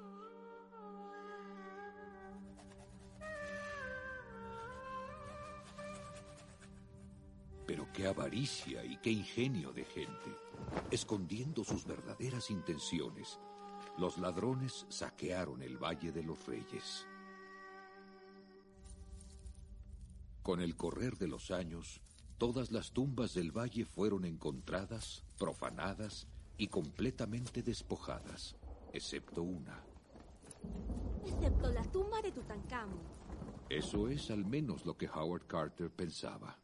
Qué 7.93 8.07
avaricia 8.07 8.83
y 8.83 8.97
qué 8.97 9.11
ingenio 9.11 9.71
de 9.73 9.85
gente. 9.85 10.35
Escondiendo 10.89 11.63
sus 11.63 11.85
verdaderas 11.85 12.49
intenciones, 12.49 13.39
los 13.97 14.17
ladrones 14.17 14.85
saquearon 14.89 15.61
el 15.61 15.77
Valle 15.77 16.11
de 16.11 16.23
los 16.23 16.45
Reyes. 16.45 17.05
Con 20.41 20.59
el 20.59 20.75
correr 20.75 21.17
de 21.17 21.27
los 21.27 21.51
años, 21.51 22.01
todas 22.37 22.71
las 22.71 22.91
tumbas 22.91 23.35
del 23.35 23.51
valle 23.51 23.85
fueron 23.85 24.25
encontradas, 24.25 25.23
profanadas 25.37 26.27
y 26.57 26.67
completamente 26.67 27.61
despojadas, 27.61 28.55
excepto 28.91 29.43
una. 29.43 29.83
Excepto 31.25 31.71
la 31.71 31.83
tumba 31.83 32.21
de 32.23 32.31
Tutankamón. 32.31 32.99
Eso 33.69 34.07
es 34.07 34.31
al 34.31 34.45
menos 34.45 34.85
lo 34.85 34.97
que 34.97 35.07
Howard 35.07 35.45
Carter 35.45 35.91
pensaba. 35.91 36.57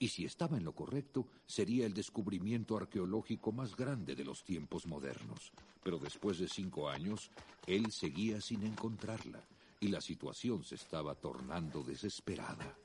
Y 0.00 0.08
si 0.08 0.24
estaba 0.24 0.56
en 0.56 0.64
lo 0.64 0.74
correcto, 0.74 1.26
sería 1.46 1.84
el 1.84 1.92
descubrimiento 1.92 2.76
arqueológico 2.76 3.50
más 3.50 3.74
grande 3.74 4.14
de 4.14 4.24
los 4.24 4.44
tiempos 4.44 4.86
modernos. 4.86 5.52
Pero 5.82 5.98
después 5.98 6.38
de 6.38 6.48
cinco 6.48 6.88
años, 6.88 7.30
él 7.66 7.90
seguía 7.90 8.40
sin 8.40 8.62
encontrarla, 8.64 9.42
y 9.80 9.88
la 9.88 10.00
situación 10.00 10.62
se 10.62 10.76
estaba 10.76 11.14
tornando 11.14 11.82
desesperada. 11.82 12.76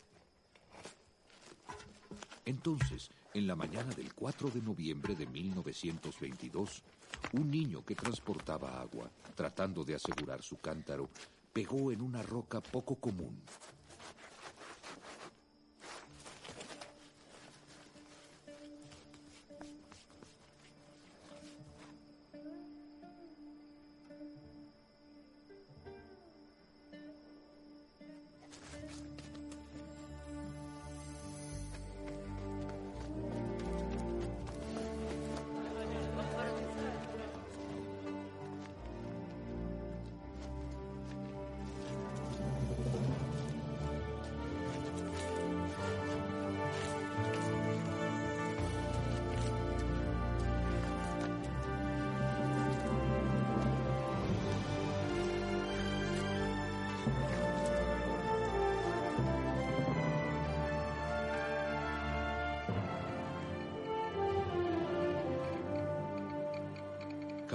Entonces, 2.45 3.10
en 3.34 3.47
la 3.47 3.56
mañana 3.56 3.93
del 3.93 4.13
4 4.13 4.49
de 4.49 4.62
noviembre 4.62 5.15
de 5.15 5.26
1922, 5.26 6.84
un 7.34 7.49
niño 7.49 7.86
que 7.86 7.95
transportaba 7.95 8.82
agua, 8.82 9.10
tratando 9.36 9.84
de 9.84 9.95
asegurar 9.95 10.41
su 10.43 10.58
cántaro, 10.58 11.10
pegó 11.54 11.91
en 11.91 12.02
una 12.02 12.21
roca 12.21 12.62
poco 12.62 12.95
común. 12.95 13.41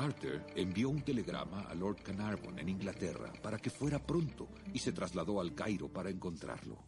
Carter 0.09 0.43
envió 0.57 0.89
un 0.89 1.03
telegrama 1.03 1.69
a 1.69 1.75
Lord 1.75 2.03
Carnarvon 2.03 2.59
en 2.59 2.71
Inglaterra 2.71 3.31
para 3.43 3.59
que 3.59 3.69
fuera 3.69 3.99
pronto 3.99 4.49
y 4.73 4.79
se 4.79 4.93
trasladó 4.93 5.39
al 5.39 5.55
Cairo 5.55 5.93
para 5.93 6.09
encontrarlo. 6.09 6.79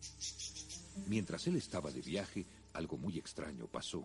Mientras 1.07 1.47
él 1.47 1.57
estaba 1.57 1.91
de 1.91 2.01
viaje, 2.01 2.47
algo 2.73 2.97
muy 2.97 3.19
extraño 3.19 3.67
pasó. 3.67 4.03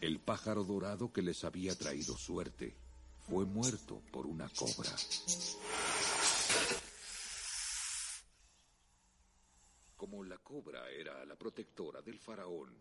El 0.00 0.18
pájaro 0.18 0.64
dorado 0.64 1.12
que 1.12 1.22
les 1.22 1.44
había 1.44 1.76
traído 1.76 2.16
suerte 2.16 2.85
fue 3.28 3.44
muerto 3.44 4.00
por 4.12 4.24
una 4.26 4.48
cobra. 4.48 4.90
Como 9.96 10.22
la 10.22 10.38
cobra 10.38 10.88
era 10.90 11.24
la 11.24 11.34
protectora 11.34 12.02
del 12.02 12.18
faraón 12.20 12.72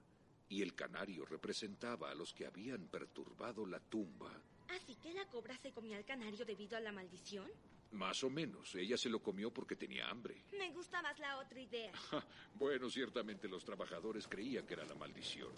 y 0.48 0.62
el 0.62 0.76
canario 0.76 1.26
representaba 1.26 2.12
a 2.12 2.16
los 2.16 2.34
que 2.34 2.46
habían 2.46 2.88
perturbado 2.88 3.66
la 3.66 3.80
tumba. 3.80 4.32
¿Así 4.70 4.96
que 4.96 5.14
la 5.14 5.26
cobra 5.28 5.58
se 5.58 5.72
comió 5.72 5.98
al 5.98 6.06
canario 6.06 6.46
debido 6.46 6.78
a 6.78 6.80
la 6.80 6.92
maldición? 6.92 7.50
Más 7.92 8.24
o 8.24 8.30
menos, 8.30 8.76
ella 8.76 8.98
se 8.98 9.10
lo 9.10 9.24
comió 9.24 9.52
porque 9.52 9.76
tenía 9.76 10.10
hambre. 10.10 10.44
Me 10.52 10.72
gusta 10.72 11.02
más 11.02 11.18
la 11.18 11.40
otra 11.40 11.60
idea. 11.60 11.92
bueno, 12.56 12.90
ciertamente 12.90 13.48
los 13.48 13.64
trabajadores 13.64 14.28
creían 14.28 14.68
que 14.68 14.74
era 14.74 14.86
la 14.86 14.96
maldición, 14.96 15.52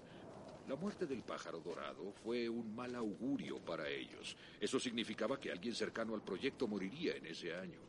la 0.68 0.76
muerte 0.76 1.06
del 1.06 1.24
pájaro 1.24 1.62
dorado 1.62 2.12
fue 2.12 2.50
un 2.50 2.76
mal 2.76 2.94
augurio 2.96 3.58
para 3.64 3.88
ellos. 3.88 4.36
Eso 4.60 4.78
significaba 4.78 5.40
que 5.40 5.50
alguien 5.50 5.74
cercano 5.74 6.14
al 6.14 6.24
proyecto 6.24 6.68
moriría 6.68 7.16
en 7.16 7.26
ese 7.26 7.56
año. 7.56 7.80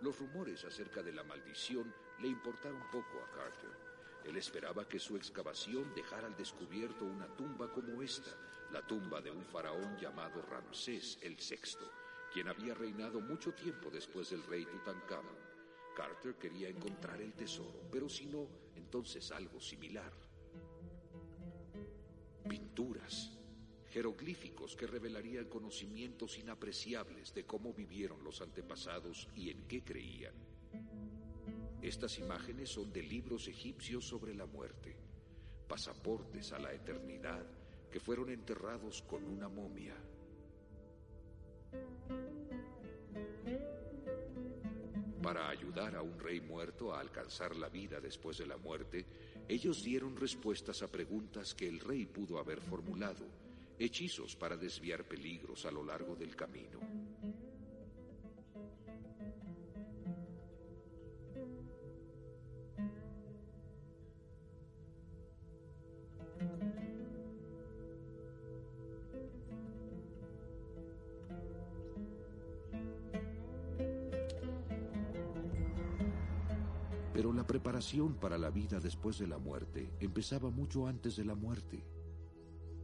Los 0.00 0.16
rumores 0.20 0.64
acerca 0.64 1.02
de 1.02 1.12
la 1.12 1.24
maldición 1.24 1.92
le 2.20 2.28
importaron 2.28 2.80
poco 2.92 3.18
a 3.18 3.36
Carter. 3.36 3.70
Él 4.24 4.36
esperaba 4.36 4.88
que 4.88 5.00
su 5.00 5.16
excavación 5.16 5.92
dejara 5.94 6.28
al 6.28 6.36
descubierto 6.36 7.04
una 7.04 7.26
tumba 7.34 7.72
como 7.72 8.00
esta, 8.00 8.30
la 8.70 8.86
tumba 8.86 9.20
de 9.20 9.32
un 9.32 9.44
faraón 9.44 9.96
llamado 9.98 10.42
Ramsés 10.42 11.18
el 11.22 11.34
VI, 11.34 11.78
quien 12.32 12.46
había 12.46 12.74
reinado 12.74 13.20
mucho 13.20 13.52
tiempo 13.54 13.90
después 13.90 14.30
del 14.30 14.44
rey 14.44 14.66
Tutankamón. 14.66 15.46
Carter 15.96 16.36
quería 16.36 16.68
encontrar 16.68 17.20
el 17.20 17.32
tesoro, 17.32 17.88
pero 17.90 18.08
si 18.08 18.26
no, 18.26 18.46
entonces 18.76 19.32
algo 19.32 19.60
similar 19.60 20.25
pinturas, 22.48 23.32
jeroglíficos 23.90 24.76
que 24.76 24.86
revelarían 24.86 25.46
conocimientos 25.46 26.38
inapreciables 26.38 27.32
de 27.34 27.44
cómo 27.44 27.72
vivieron 27.72 28.22
los 28.22 28.40
antepasados 28.40 29.28
y 29.34 29.50
en 29.50 29.66
qué 29.68 29.82
creían. 29.82 30.34
Estas 31.82 32.18
imágenes 32.18 32.70
son 32.70 32.92
de 32.92 33.02
libros 33.02 33.48
egipcios 33.48 34.04
sobre 34.06 34.34
la 34.34 34.46
muerte, 34.46 34.96
pasaportes 35.68 36.52
a 36.52 36.58
la 36.58 36.72
eternidad 36.72 37.46
que 37.90 38.00
fueron 38.00 38.30
enterrados 38.30 39.02
con 39.02 39.24
una 39.24 39.48
momia. 39.48 39.94
Para 45.22 45.48
ayudar 45.48 45.96
a 45.96 46.02
un 46.02 46.18
rey 46.18 46.40
muerto 46.40 46.92
a 46.94 47.00
alcanzar 47.00 47.56
la 47.56 47.68
vida 47.68 48.00
después 48.00 48.38
de 48.38 48.46
la 48.46 48.56
muerte, 48.56 49.06
ellos 49.48 49.84
dieron 49.84 50.16
respuestas 50.16 50.82
a 50.82 50.90
preguntas 50.90 51.54
que 51.54 51.68
el 51.68 51.80
rey 51.80 52.06
pudo 52.06 52.38
haber 52.38 52.60
formulado, 52.60 53.24
hechizos 53.78 54.34
para 54.34 54.56
desviar 54.56 55.04
peligros 55.04 55.66
a 55.66 55.70
lo 55.70 55.84
largo 55.84 56.16
del 56.16 56.34
camino. 56.34 56.95
Preparación 77.86 78.14
para 78.14 78.36
la 78.36 78.50
vida 78.50 78.80
después 78.80 79.16
de 79.18 79.28
la 79.28 79.38
muerte 79.38 79.92
empezaba 80.00 80.50
mucho 80.50 80.88
antes 80.88 81.14
de 81.14 81.24
la 81.24 81.36
muerte. 81.36 81.84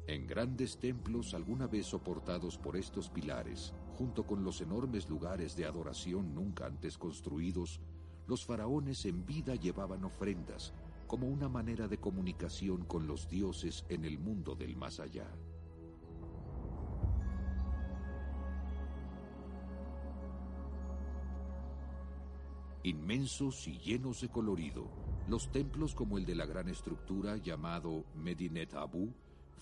En 0.06 0.28
grandes 0.28 0.78
templos 0.78 1.34
alguna 1.34 1.66
vez 1.66 1.86
soportados 1.86 2.56
por 2.56 2.76
estos 2.76 3.10
pilares, 3.10 3.74
junto 3.98 4.24
con 4.24 4.44
los 4.44 4.60
enormes 4.60 5.08
lugares 5.08 5.56
de 5.56 5.64
adoración 5.64 6.36
nunca 6.36 6.66
antes 6.66 6.98
construidos, 6.98 7.80
los 8.28 8.44
faraones 8.44 9.04
en 9.04 9.26
vida 9.26 9.56
llevaban 9.56 10.04
ofrendas 10.04 10.72
como 11.08 11.26
una 11.26 11.48
manera 11.48 11.88
de 11.88 11.98
comunicación 11.98 12.84
con 12.84 13.08
los 13.08 13.28
dioses 13.28 13.84
en 13.88 14.04
el 14.04 14.20
mundo 14.20 14.54
del 14.54 14.76
más 14.76 15.00
allá. 15.00 15.26
Inmensos 22.84 23.68
y 23.68 23.78
llenos 23.78 24.22
de 24.22 24.28
colorido, 24.28 24.88
los 25.28 25.52
templos 25.52 25.94
como 25.94 26.18
el 26.18 26.26
de 26.26 26.34
la 26.34 26.46
gran 26.46 26.68
estructura 26.68 27.36
llamado 27.36 28.04
Medinet 28.16 28.74
Abu 28.74 29.12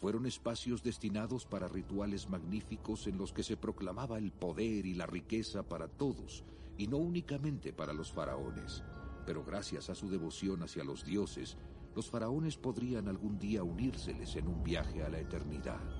fueron 0.00 0.24
espacios 0.24 0.82
destinados 0.82 1.44
para 1.44 1.68
rituales 1.68 2.30
magníficos 2.30 3.06
en 3.06 3.18
los 3.18 3.34
que 3.34 3.42
se 3.42 3.58
proclamaba 3.58 4.16
el 4.16 4.32
poder 4.32 4.86
y 4.86 4.94
la 4.94 5.04
riqueza 5.04 5.62
para 5.62 5.86
todos, 5.86 6.44
y 6.78 6.86
no 6.86 6.96
únicamente 6.96 7.74
para 7.74 7.92
los 7.92 8.10
faraones. 8.10 8.82
Pero 9.26 9.44
gracias 9.44 9.90
a 9.90 9.94
su 9.94 10.08
devoción 10.08 10.62
hacia 10.62 10.82
los 10.82 11.04
dioses, 11.04 11.58
los 11.94 12.08
faraones 12.08 12.56
podrían 12.56 13.06
algún 13.06 13.38
día 13.38 13.62
unírseles 13.62 14.34
en 14.36 14.48
un 14.48 14.64
viaje 14.64 15.02
a 15.02 15.10
la 15.10 15.20
eternidad. 15.20 15.99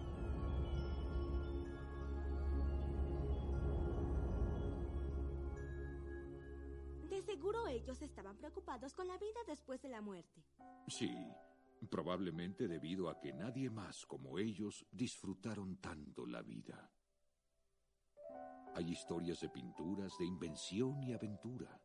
Vida 9.20 9.40
después 9.46 9.80
de 9.82 9.88
la 9.88 10.00
muerte. 10.00 10.42
Sí, 10.88 11.14
probablemente 11.88 12.66
debido 12.66 13.08
a 13.08 13.20
que 13.20 13.32
nadie 13.32 13.70
más 13.70 14.04
como 14.06 14.38
ellos 14.38 14.86
disfrutaron 14.90 15.76
tanto 15.76 16.26
la 16.26 16.42
vida. 16.42 16.90
Hay 18.74 18.90
historias 18.90 19.40
de 19.40 19.48
pinturas, 19.48 20.16
de 20.18 20.24
invención 20.24 21.02
y 21.02 21.12
aventura, 21.12 21.80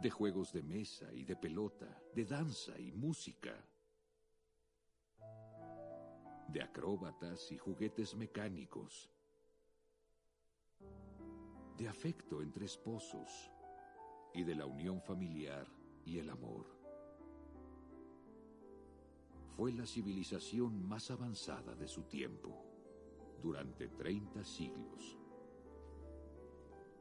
de 0.00 0.10
juegos 0.10 0.52
de 0.52 0.62
mesa 0.62 1.12
y 1.12 1.24
de 1.24 1.36
pelota, 1.36 2.02
de 2.14 2.24
danza 2.24 2.78
y 2.78 2.92
música, 2.92 3.54
de 6.48 6.62
acróbatas 6.62 7.50
y 7.52 7.58
juguetes 7.58 8.14
mecánicos, 8.14 9.10
de 11.76 11.88
afecto 11.88 12.40
entre 12.40 12.64
esposos 12.64 13.50
y 14.36 14.44
de 14.44 14.54
la 14.54 14.66
unión 14.66 15.00
familiar 15.00 15.66
y 16.04 16.18
el 16.18 16.30
amor 16.30 16.76
fue 19.56 19.72
la 19.72 19.86
civilización 19.86 20.86
más 20.86 21.10
avanzada 21.10 21.74
de 21.74 21.88
su 21.88 22.02
tiempo, 22.02 22.62
durante 23.42 23.88
30 23.88 24.44
siglos. 24.44 25.16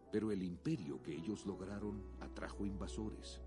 Pero 0.10 0.32
el 0.32 0.41
imperio 0.41 1.04
que 1.04 1.13
ellos 1.13 1.45
lograron 1.45 2.02
atrajo 2.21 2.65
invasores. 2.65 3.41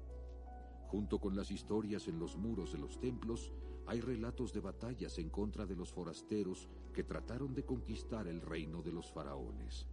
Junto 0.88 1.18
con 1.18 1.35
las 1.35 1.51
historias 1.51 2.07
en 2.07 2.18
los 2.18 2.37
muros 2.37 2.72
de 2.72 2.79
los 2.79 3.01
templos, 3.01 3.55
hay 3.87 4.03
relatos 4.03 4.53
de 4.53 4.61
batallas 4.61 5.18
en 5.18 5.31
contra 5.31 5.64
de 5.64 5.74
los 5.74 5.90
forasteros 5.90 6.68
que 6.92 7.05
trataron 7.05 7.55
de 7.55 7.64
conquistar 7.64 8.29
el 8.29 8.42
reino 8.42 8.83
de 8.83 8.92
los 8.92 9.11
faraones. 9.11 9.87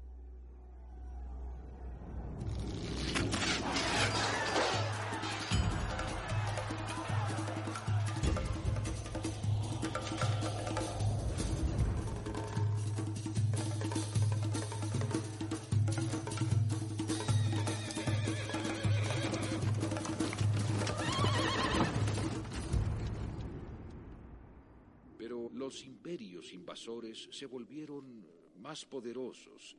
Se 27.15 27.45
volvieron 27.45 28.25
más 28.57 28.85
poderosos 28.85 29.77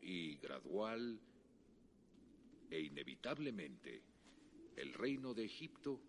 y 0.00 0.36
gradual 0.36 1.20
e 2.70 2.80
inevitablemente 2.80 4.02
el 4.76 4.92
reino 4.92 5.34
de 5.34 5.44
Egipto 5.44 6.00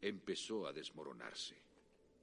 empezó 0.00 0.66
a 0.66 0.72
desmoronarse. 0.72 1.56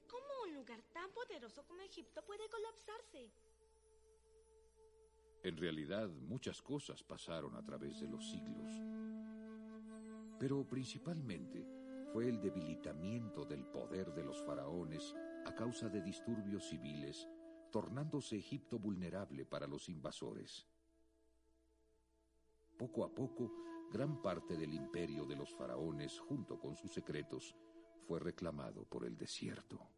¿Cómo 0.06 0.26
un 0.44 0.54
lugar 0.54 0.82
tan 0.92 1.10
poderoso 1.12 1.64
como 1.66 1.82
Egipto 1.82 2.24
puede 2.24 2.48
colapsarse? 2.48 3.30
En 5.42 5.56
realidad 5.56 6.08
muchas 6.08 6.62
cosas 6.62 7.02
pasaron 7.02 7.54
a 7.56 7.62
través 7.62 8.00
de 8.00 8.08
los 8.08 8.30
siglos, 8.30 8.70
pero 10.38 10.66
principalmente 10.66 11.66
fue 12.12 12.28
el 12.28 12.40
debilitamiento 12.40 13.44
del 13.44 13.66
poder 13.66 14.14
de 14.14 14.24
los 14.24 14.40
faraones 14.42 15.14
a 15.44 15.54
causa 15.54 15.88
de 15.88 16.00
disturbios 16.00 16.68
civiles, 16.68 17.28
tornándose 17.74 18.36
Egipto 18.36 18.78
vulnerable 18.78 19.44
para 19.44 19.66
los 19.66 19.88
invasores. 19.88 20.64
Poco 22.78 23.04
a 23.04 23.12
poco, 23.12 23.50
gran 23.90 24.22
parte 24.22 24.56
del 24.56 24.72
imperio 24.72 25.26
de 25.26 25.34
los 25.34 25.52
faraones, 25.52 26.20
junto 26.20 26.56
con 26.60 26.76
sus 26.76 26.92
secretos, 26.92 27.56
fue 28.06 28.20
reclamado 28.20 28.84
por 28.84 29.04
el 29.04 29.18
desierto. 29.18 29.93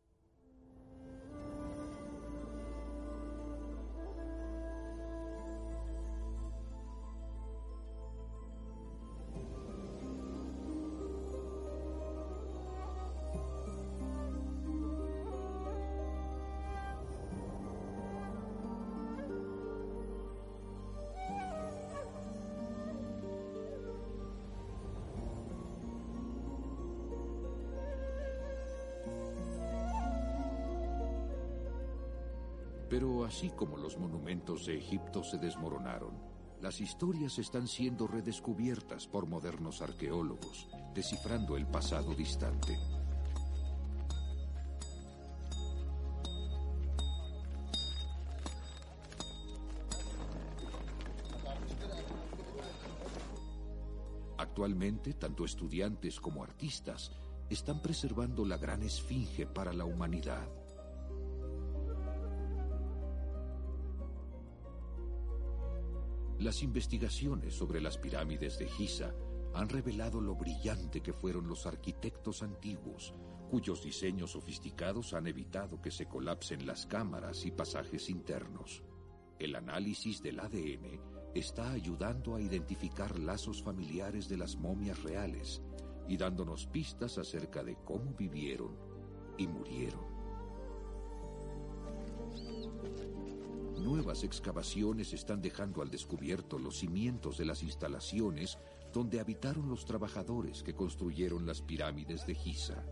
Así 33.37 33.51
como 33.51 33.77
los 33.77 33.99
monumentos 33.99 34.65
de 34.65 34.79
Egipto 34.79 35.23
se 35.23 35.37
desmoronaron, 35.37 36.15
las 36.63 36.81
historias 36.81 37.39
están 37.39 37.69
siendo 37.69 38.07
redescubiertas 38.07 39.07
por 39.07 39.27
modernos 39.27 39.83
arqueólogos, 39.83 40.67
descifrando 40.95 41.59
el 41.59 41.67
pasado 41.67 42.15
distante. 42.15 42.79
Actualmente, 54.39 55.13
tanto 55.13 55.45
estudiantes 55.45 56.21
como 56.21 56.43
artistas 56.43 57.13
están 57.51 57.83
preservando 57.83 58.47
la 58.47 58.57
gran 58.57 58.83
esfinge 58.83 59.47
para 59.47 59.75
la 59.75 59.85
humanidad. 59.85 60.66
Las 66.39 66.63
investigaciones 66.63 67.55
sobre 67.55 67.81
las 67.81 67.97
pirámides 67.97 68.59
de 68.59 68.69
Giza 68.69 69.15
han 69.55 69.71
revelado 69.71 70.21
lo 70.21 70.35
brillante 70.35 71.01
que 71.01 71.15
fueron 71.15 71.49
los 71.49 71.65
arquitectos 71.65 72.43
antiguos, 72.43 73.15
cuyos 73.51 73.83
diseños 73.83 74.33
sofisticados 74.33 75.15
han 75.15 75.27
evitado 75.29 75.81
que 75.81 75.91
se 75.91 76.07
colapsen 76.07 76.67
las 76.67 76.85
cámaras 76.85 77.47
y 77.47 77.53
pasajes 77.53 78.11
internos. 78.11 78.85
El 79.39 79.57
análisis 79.57 80.23
del 80.23 80.41
ADN 80.41 81.01
está 81.35 81.73
ayudando 81.73 82.35
a 82.35 82.41
identificar 82.41 83.19
lazos 83.19 83.63
familiares 83.63 84.29
de 84.29 84.37
las 84.37 84.57
momias 84.57 85.03
reales 85.03 85.63
y 86.07 86.19
dándonos 86.19 86.67
pistas 86.67 87.17
acerca 87.17 87.65
de 87.65 87.77
cómo 87.83 88.15
vivieron 88.15 88.77
y 89.39 89.47
murieron. 89.47 90.16
Nuevas 93.87 94.25
excavaciones 94.25 95.13
están 95.13 95.41
dejando 95.41 95.81
al 95.81 95.93
descubierto 95.93 96.59
los 96.59 96.79
cimientos 96.79 97.39
de 97.39 97.45
las 97.45 97.63
instalaciones 97.63 98.59
donde 98.93 99.21
habitaron 99.21 99.69
los 99.69 99.85
trabajadores 99.85 100.65
que 100.65 100.75
construyeron 100.75 101.47
las 101.47 101.63
pirámides 101.63 102.27
de 102.27 102.35
Giza. 102.35 102.85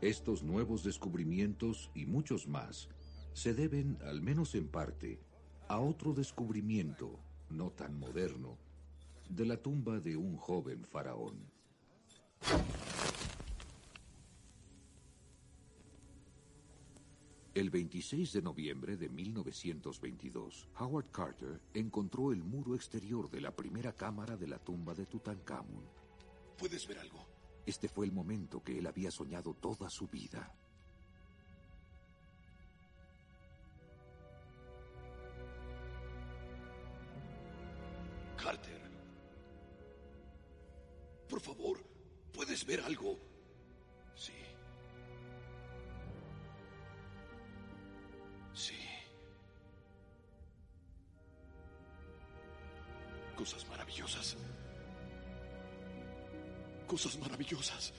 Estos 0.00 0.42
nuevos 0.42 0.82
descubrimientos 0.82 1.90
y 1.94 2.06
muchos 2.06 2.48
más 2.48 2.88
se 3.34 3.52
deben, 3.52 3.98
al 4.06 4.22
menos 4.22 4.54
en 4.54 4.68
parte, 4.68 5.20
a 5.68 5.80
otro 5.80 6.14
descubrimiento, 6.14 7.20
no 7.50 7.70
tan 7.72 7.98
moderno, 7.98 8.56
de 9.28 9.44
la 9.44 9.58
tumba 9.58 10.00
de 10.00 10.16
un 10.16 10.38
joven 10.38 10.82
faraón. 10.86 11.36
El 17.56 17.70
26 17.70 18.34
de 18.34 18.42
noviembre 18.42 18.98
de 18.98 19.08
1922, 19.08 20.68
Howard 20.78 21.10
Carter 21.10 21.58
encontró 21.72 22.30
el 22.30 22.44
muro 22.44 22.74
exterior 22.74 23.30
de 23.30 23.40
la 23.40 23.50
primera 23.50 23.94
cámara 23.94 24.36
de 24.36 24.46
la 24.46 24.58
tumba 24.58 24.92
de 24.92 25.06
Tutankamón. 25.06 25.88
¿Puedes 26.58 26.86
ver 26.86 26.98
algo? 26.98 27.26
Este 27.64 27.88
fue 27.88 28.04
el 28.04 28.12
momento 28.12 28.62
que 28.62 28.78
él 28.78 28.86
había 28.86 29.10
soñado 29.10 29.54
toda 29.54 29.88
su 29.88 30.06
vida. 30.06 30.54
Carter. 38.36 38.82
Por 41.26 41.40
favor, 41.40 41.82
¿puedes 42.34 42.66
ver 42.66 42.82
algo? 42.82 43.18
Cosas 56.96 57.18
maravillosas. 57.18 57.92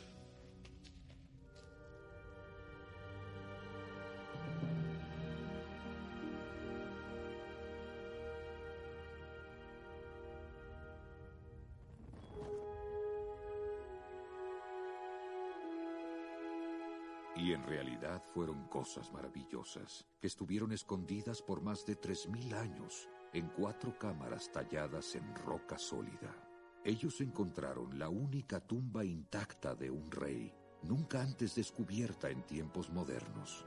Y 17.35 17.53
en 17.53 17.63
realidad 17.67 18.23
fueron 18.33 18.67
cosas 18.67 19.11
maravillosas, 19.11 20.07
que 20.19 20.25
estuvieron 20.25 20.71
escondidas 20.71 21.43
por 21.43 21.61
más 21.61 21.85
de 21.85 21.97
tres 21.97 22.27
mil 22.27 22.51
años 22.55 23.07
en 23.31 23.47
cuatro 23.49 23.95
cámaras 23.99 24.51
talladas 24.51 25.13
en 25.13 25.35
roca 25.35 25.77
sólida. 25.77 26.46
Ellos 26.87 27.19
encontraron 27.19 27.99
la 27.99 28.07
única 28.07 28.61
tumba 28.61 29.03
intacta 29.03 29.75
de 29.75 29.91
un 29.91 30.09
rey, 30.09 30.53
nunca 30.83 31.21
antes 31.21 31.53
descubierta 31.53 32.29
en 32.29 32.43
tiempos 32.43 32.89
modernos. 32.89 33.65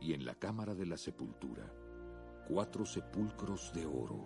Y 0.00 0.12
en 0.12 0.24
la 0.24 0.36
cámara 0.36 0.76
de 0.76 0.86
la 0.86 0.96
sepultura, 0.96 1.68
cuatro 2.46 2.86
sepulcros 2.86 3.72
de 3.74 3.84
oro. 3.86 4.24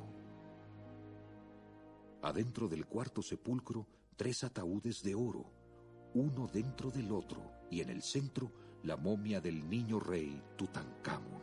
Adentro 2.21 2.69
del 2.69 2.85
cuarto 2.85 3.23
sepulcro, 3.23 3.87
tres 4.15 4.45
ataúdes 4.45 5.03
de 5.03 5.15
oro, 5.15 5.51
uno 6.13 6.47
dentro 6.49 6.91
del 6.91 7.13
otro, 7.13 7.41
y 7.71 7.81
en 7.81 7.89
el 7.89 8.03
centro, 8.03 8.64
la 8.85 8.97
momia 8.99 9.41
del 9.41 9.69
niño 9.69 9.99
rey 9.99 10.41
Tutankamón. 10.57 11.43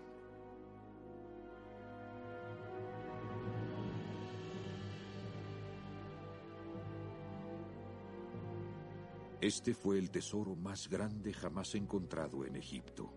Este 9.42 9.74
fue 9.74 9.98
el 9.98 10.12
tesoro 10.12 10.56
más 10.56 10.88
grande 10.88 11.34
jamás 11.34 11.74
encontrado 11.74 12.46
en 12.46 12.56
Egipto. 12.56 13.12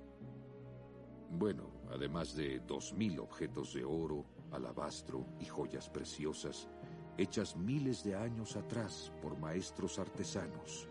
Bueno, 1.30 1.70
además 1.90 2.34
de 2.34 2.60
dos 2.60 2.94
mil 2.94 3.18
objetos 3.20 3.74
de 3.74 3.84
oro, 3.84 4.24
alabastro 4.52 5.26
y 5.38 5.44
joyas 5.44 5.90
preciosas, 5.90 6.70
hechas 7.18 7.56
miles 7.56 8.02
de 8.02 8.14
años 8.14 8.56
atrás 8.56 9.12
por 9.20 9.38
maestros 9.38 9.98
artesanos. 9.98 10.88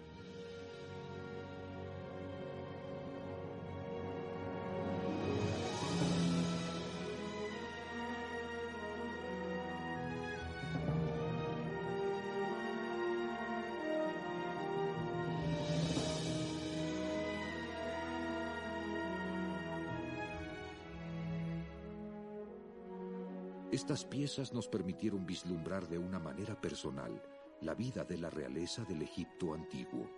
Estas 23.84 24.06
piezas 24.06 24.54
nos 24.54 24.70
permitieron 24.70 25.26
vislumbrar 25.26 25.90
de 25.90 25.98
una 25.98 26.18
manera 26.18 26.56
personal 26.56 27.22
la 27.60 27.76
vida 27.76 28.06
de 28.06 28.18
la 28.18 28.30
realeza 28.30 28.86
del 28.86 29.02
Egipto 29.02 29.54
antiguo. 29.54 30.10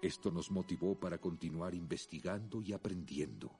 Esto 0.00 0.30
nos 0.30 0.50
motivó 0.50 0.98
para 0.98 1.18
continuar 1.18 1.74
investigando 1.74 2.62
y 2.62 2.72
aprendiendo. 2.72 3.50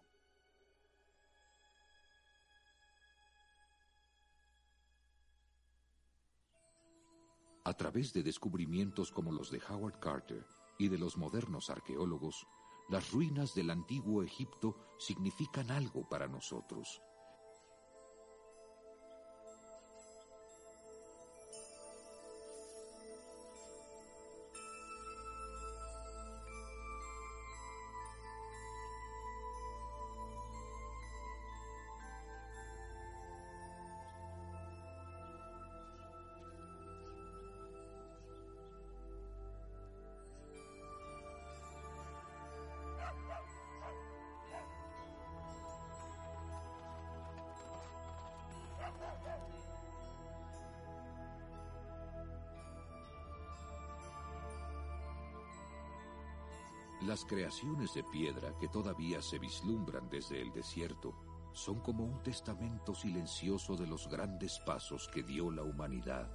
A 7.64 7.74
través 7.74 8.14
de 8.14 8.22
descubrimientos 8.22 9.12
como 9.12 9.30
los 9.30 9.50
de 9.50 9.60
Howard 9.68 10.00
Carter 10.00 10.46
y 10.78 10.88
de 10.88 10.96
los 10.96 11.18
modernos 11.18 11.68
arqueólogos, 11.68 12.46
las 12.88 13.12
ruinas 13.12 13.54
del 13.54 13.68
antiguo 13.68 14.22
Egipto 14.22 14.74
significan 14.98 15.70
algo 15.70 16.08
para 16.08 16.28
nosotros. 16.28 17.02
Las 57.14 57.24
creaciones 57.26 57.94
de 57.94 58.02
piedra 58.02 58.58
que 58.58 58.66
todavía 58.66 59.22
se 59.22 59.38
vislumbran 59.38 60.10
desde 60.10 60.42
el 60.42 60.52
desierto 60.52 61.14
son 61.52 61.78
como 61.78 62.04
un 62.04 62.20
testamento 62.24 62.92
silencioso 62.92 63.76
de 63.76 63.86
los 63.86 64.08
grandes 64.08 64.58
pasos 64.66 65.08
que 65.14 65.22
dio 65.22 65.48
la 65.52 65.62
humanidad, 65.62 66.28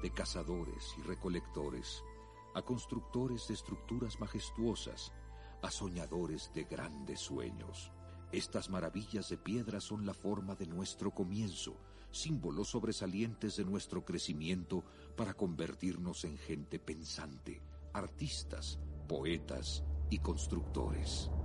de 0.00 0.12
cazadores 0.12 0.94
y 0.96 1.02
recolectores, 1.02 2.04
a 2.54 2.62
constructores 2.62 3.48
de 3.48 3.54
estructuras 3.54 4.20
majestuosas, 4.20 5.12
a 5.60 5.72
soñadores 5.72 6.52
de 6.54 6.62
grandes 6.66 7.18
sueños. 7.18 7.90
Estas 8.30 8.70
maravillas 8.70 9.28
de 9.28 9.38
piedra 9.38 9.80
son 9.80 10.06
la 10.06 10.14
forma 10.14 10.54
de 10.54 10.68
nuestro 10.68 11.10
comienzo, 11.10 11.74
símbolos 12.12 12.68
sobresalientes 12.68 13.56
de 13.56 13.64
nuestro 13.64 14.04
crecimiento 14.04 14.84
para 15.16 15.34
convertirnos 15.34 16.22
en 16.22 16.38
gente 16.38 16.78
pensante, 16.78 17.60
artistas, 17.92 18.78
poetas 19.08 19.82
y 20.12 20.18
constructores. 20.18 21.41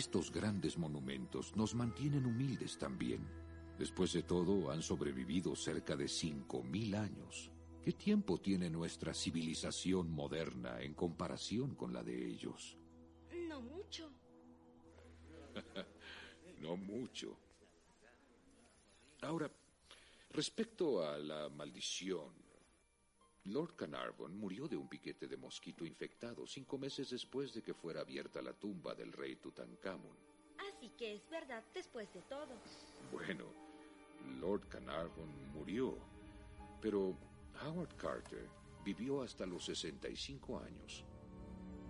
Estos 0.00 0.32
grandes 0.32 0.78
monumentos 0.78 1.54
nos 1.56 1.74
mantienen 1.74 2.24
humildes 2.24 2.78
también. 2.78 3.20
Después 3.78 4.14
de 4.14 4.22
todo, 4.22 4.70
han 4.70 4.80
sobrevivido 4.80 5.54
cerca 5.54 5.94
de 5.94 6.08
cinco 6.08 6.62
mil 6.62 6.94
años. 6.94 7.50
¿Qué 7.84 7.92
tiempo 7.92 8.38
tiene 8.40 8.70
nuestra 8.70 9.12
civilización 9.12 10.10
moderna 10.10 10.80
en 10.80 10.94
comparación 10.94 11.74
con 11.74 11.92
la 11.92 12.02
de 12.02 12.16
ellos? 12.28 12.78
No 13.46 13.60
mucho. 13.60 14.10
no 16.62 16.78
mucho. 16.78 17.36
Ahora, 19.20 19.50
respecto 20.30 21.06
a 21.06 21.18
la 21.18 21.50
maldición, 21.50 22.32
Lord 23.44 23.74
Carnarvon 23.74 24.36
murió 24.36 24.68
de 24.68 24.76
un 24.76 24.86
piquete 24.86 25.26
de 25.26 25.36
mosquito 25.36 25.86
infectado 25.86 26.46
cinco 26.46 26.76
meses 26.76 27.10
después 27.10 27.54
de 27.54 27.62
que 27.62 27.72
fuera 27.72 28.02
abierta 28.02 28.42
la 28.42 28.52
tumba 28.52 28.94
del 28.94 29.12
rey 29.12 29.36
Tutankamón. 29.36 30.16
Así 30.58 30.90
que 30.90 31.14
es 31.14 31.28
verdad 31.30 31.64
después 31.74 32.12
de 32.12 32.20
todo. 32.22 32.48
Bueno, 33.10 33.46
Lord 34.40 34.68
Carnarvon 34.68 35.52
murió, 35.54 35.96
pero 36.82 37.16
Howard 37.64 37.96
Carter 37.96 38.46
vivió 38.84 39.22
hasta 39.22 39.46
los 39.46 39.64
65 39.64 40.60
años. 40.60 41.04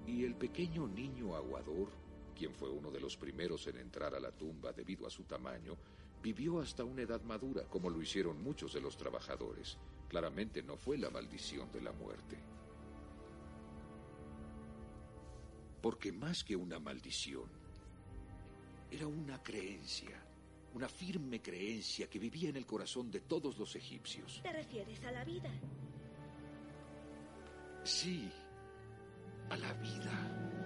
Y 0.07 0.24
el 0.24 0.36
pequeño 0.36 0.86
niño 0.86 1.34
aguador, 1.34 1.90
quien 2.34 2.55
fue 2.55 2.70
uno 2.70 2.90
de 2.90 3.01
los 3.01 3.16
primeros 3.16 3.66
en 3.66 3.78
entrar 3.78 4.14
a 4.14 4.20
la 4.20 4.30
tumba 4.30 4.72
debido 4.72 5.07
a 5.07 5.11
su 5.11 5.24
tamaño, 5.24 5.76
vivió 6.22 6.61
hasta 6.61 6.84
una 6.84 7.03
edad 7.03 7.22
madura, 7.22 7.64
como 7.64 7.90
lo 7.90 8.01
hicieron 8.01 8.40
muchos 8.42 8.72
de 8.72 8.80
los 8.80 8.96
trabajadores. 8.96 9.78
Claramente 10.11 10.62
no 10.62 10.76
fue 10.76 10.98
la 10.98 11.08
maldición 11.08 11.72
de 11.72 11.80
la 11.80 11.92
muerte. 11.92 12.36
Porque 15.80 16.12
más 16.12 16.44
que 16.44 16.54
una 16.54 16.78
maldición, 16.78 17.48
era 18.90 19.06
una 19.06 19.42
creencia 19.42 20.20
una 20.74 20.88
firme 20.88 21.40
creencia 21.40 22.08
que 22.08 22.18
vivía 22.18 22.48
en 22.48 22.56
el 22.56 22.66
corazón 22.66 23.11
de 23.11 23.20
todos 23.20 23.58
los 23.58 23.74
egipcios. 23.74 24.40
¿Te 24.42 24.52
refieres 24.52 25.02
a 25.04 25.11
la 25.11 25.24
vida? 25.24 25.50
Sí, 27.82 28.30
a 29.48 29.56
la 29.56 29.72
vida. 29.74 30.59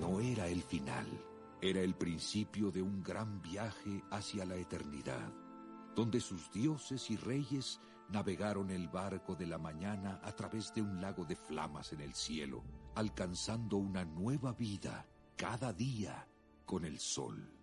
No 0.00 0.18
era 0.18 0.48
el 0.48 0.62
final, 0.62 1.06
era 1.60 1.80
el 1.80 1.94
principio 1.94 2.72
de 2.72 2.82
un 2.82 3.00
gran 3.00 3.40
viaje 3.40 4.02
hacia 4.10 4.44
la 4.44 4.56
eternidad, 4.56 5.32
donde 5.94 6.20
sus 6.20 6.50
dioses 6.50 7.08
y 7.10 7.16
reyes 7.16 7.80
navegaron 8.08 8.70
el 8.70 8.88
barco 8.88 9.36
de 9.36 9.46
la 9.46 9.58
mañana 9.58 10.20
a 10.24 10.32
través 10.32 10.74
de 10.74 10.82
un 10.82 11.00
lago 11.00 11.24
de 11.24 11.36
flamas 11.36 11.92
en 11.92 12.00
el 12.00 12.14
cielo, 12.14 12.64
alcanzando 12.96 13.76
una 13.76 14.04
nueva 14.04 14.52
vida 14.52 15.06
cada 15.36 15.72
día 15.72 16.26
con 16.66 16.84
el 16.84 16.98
sol. 16.98 17.57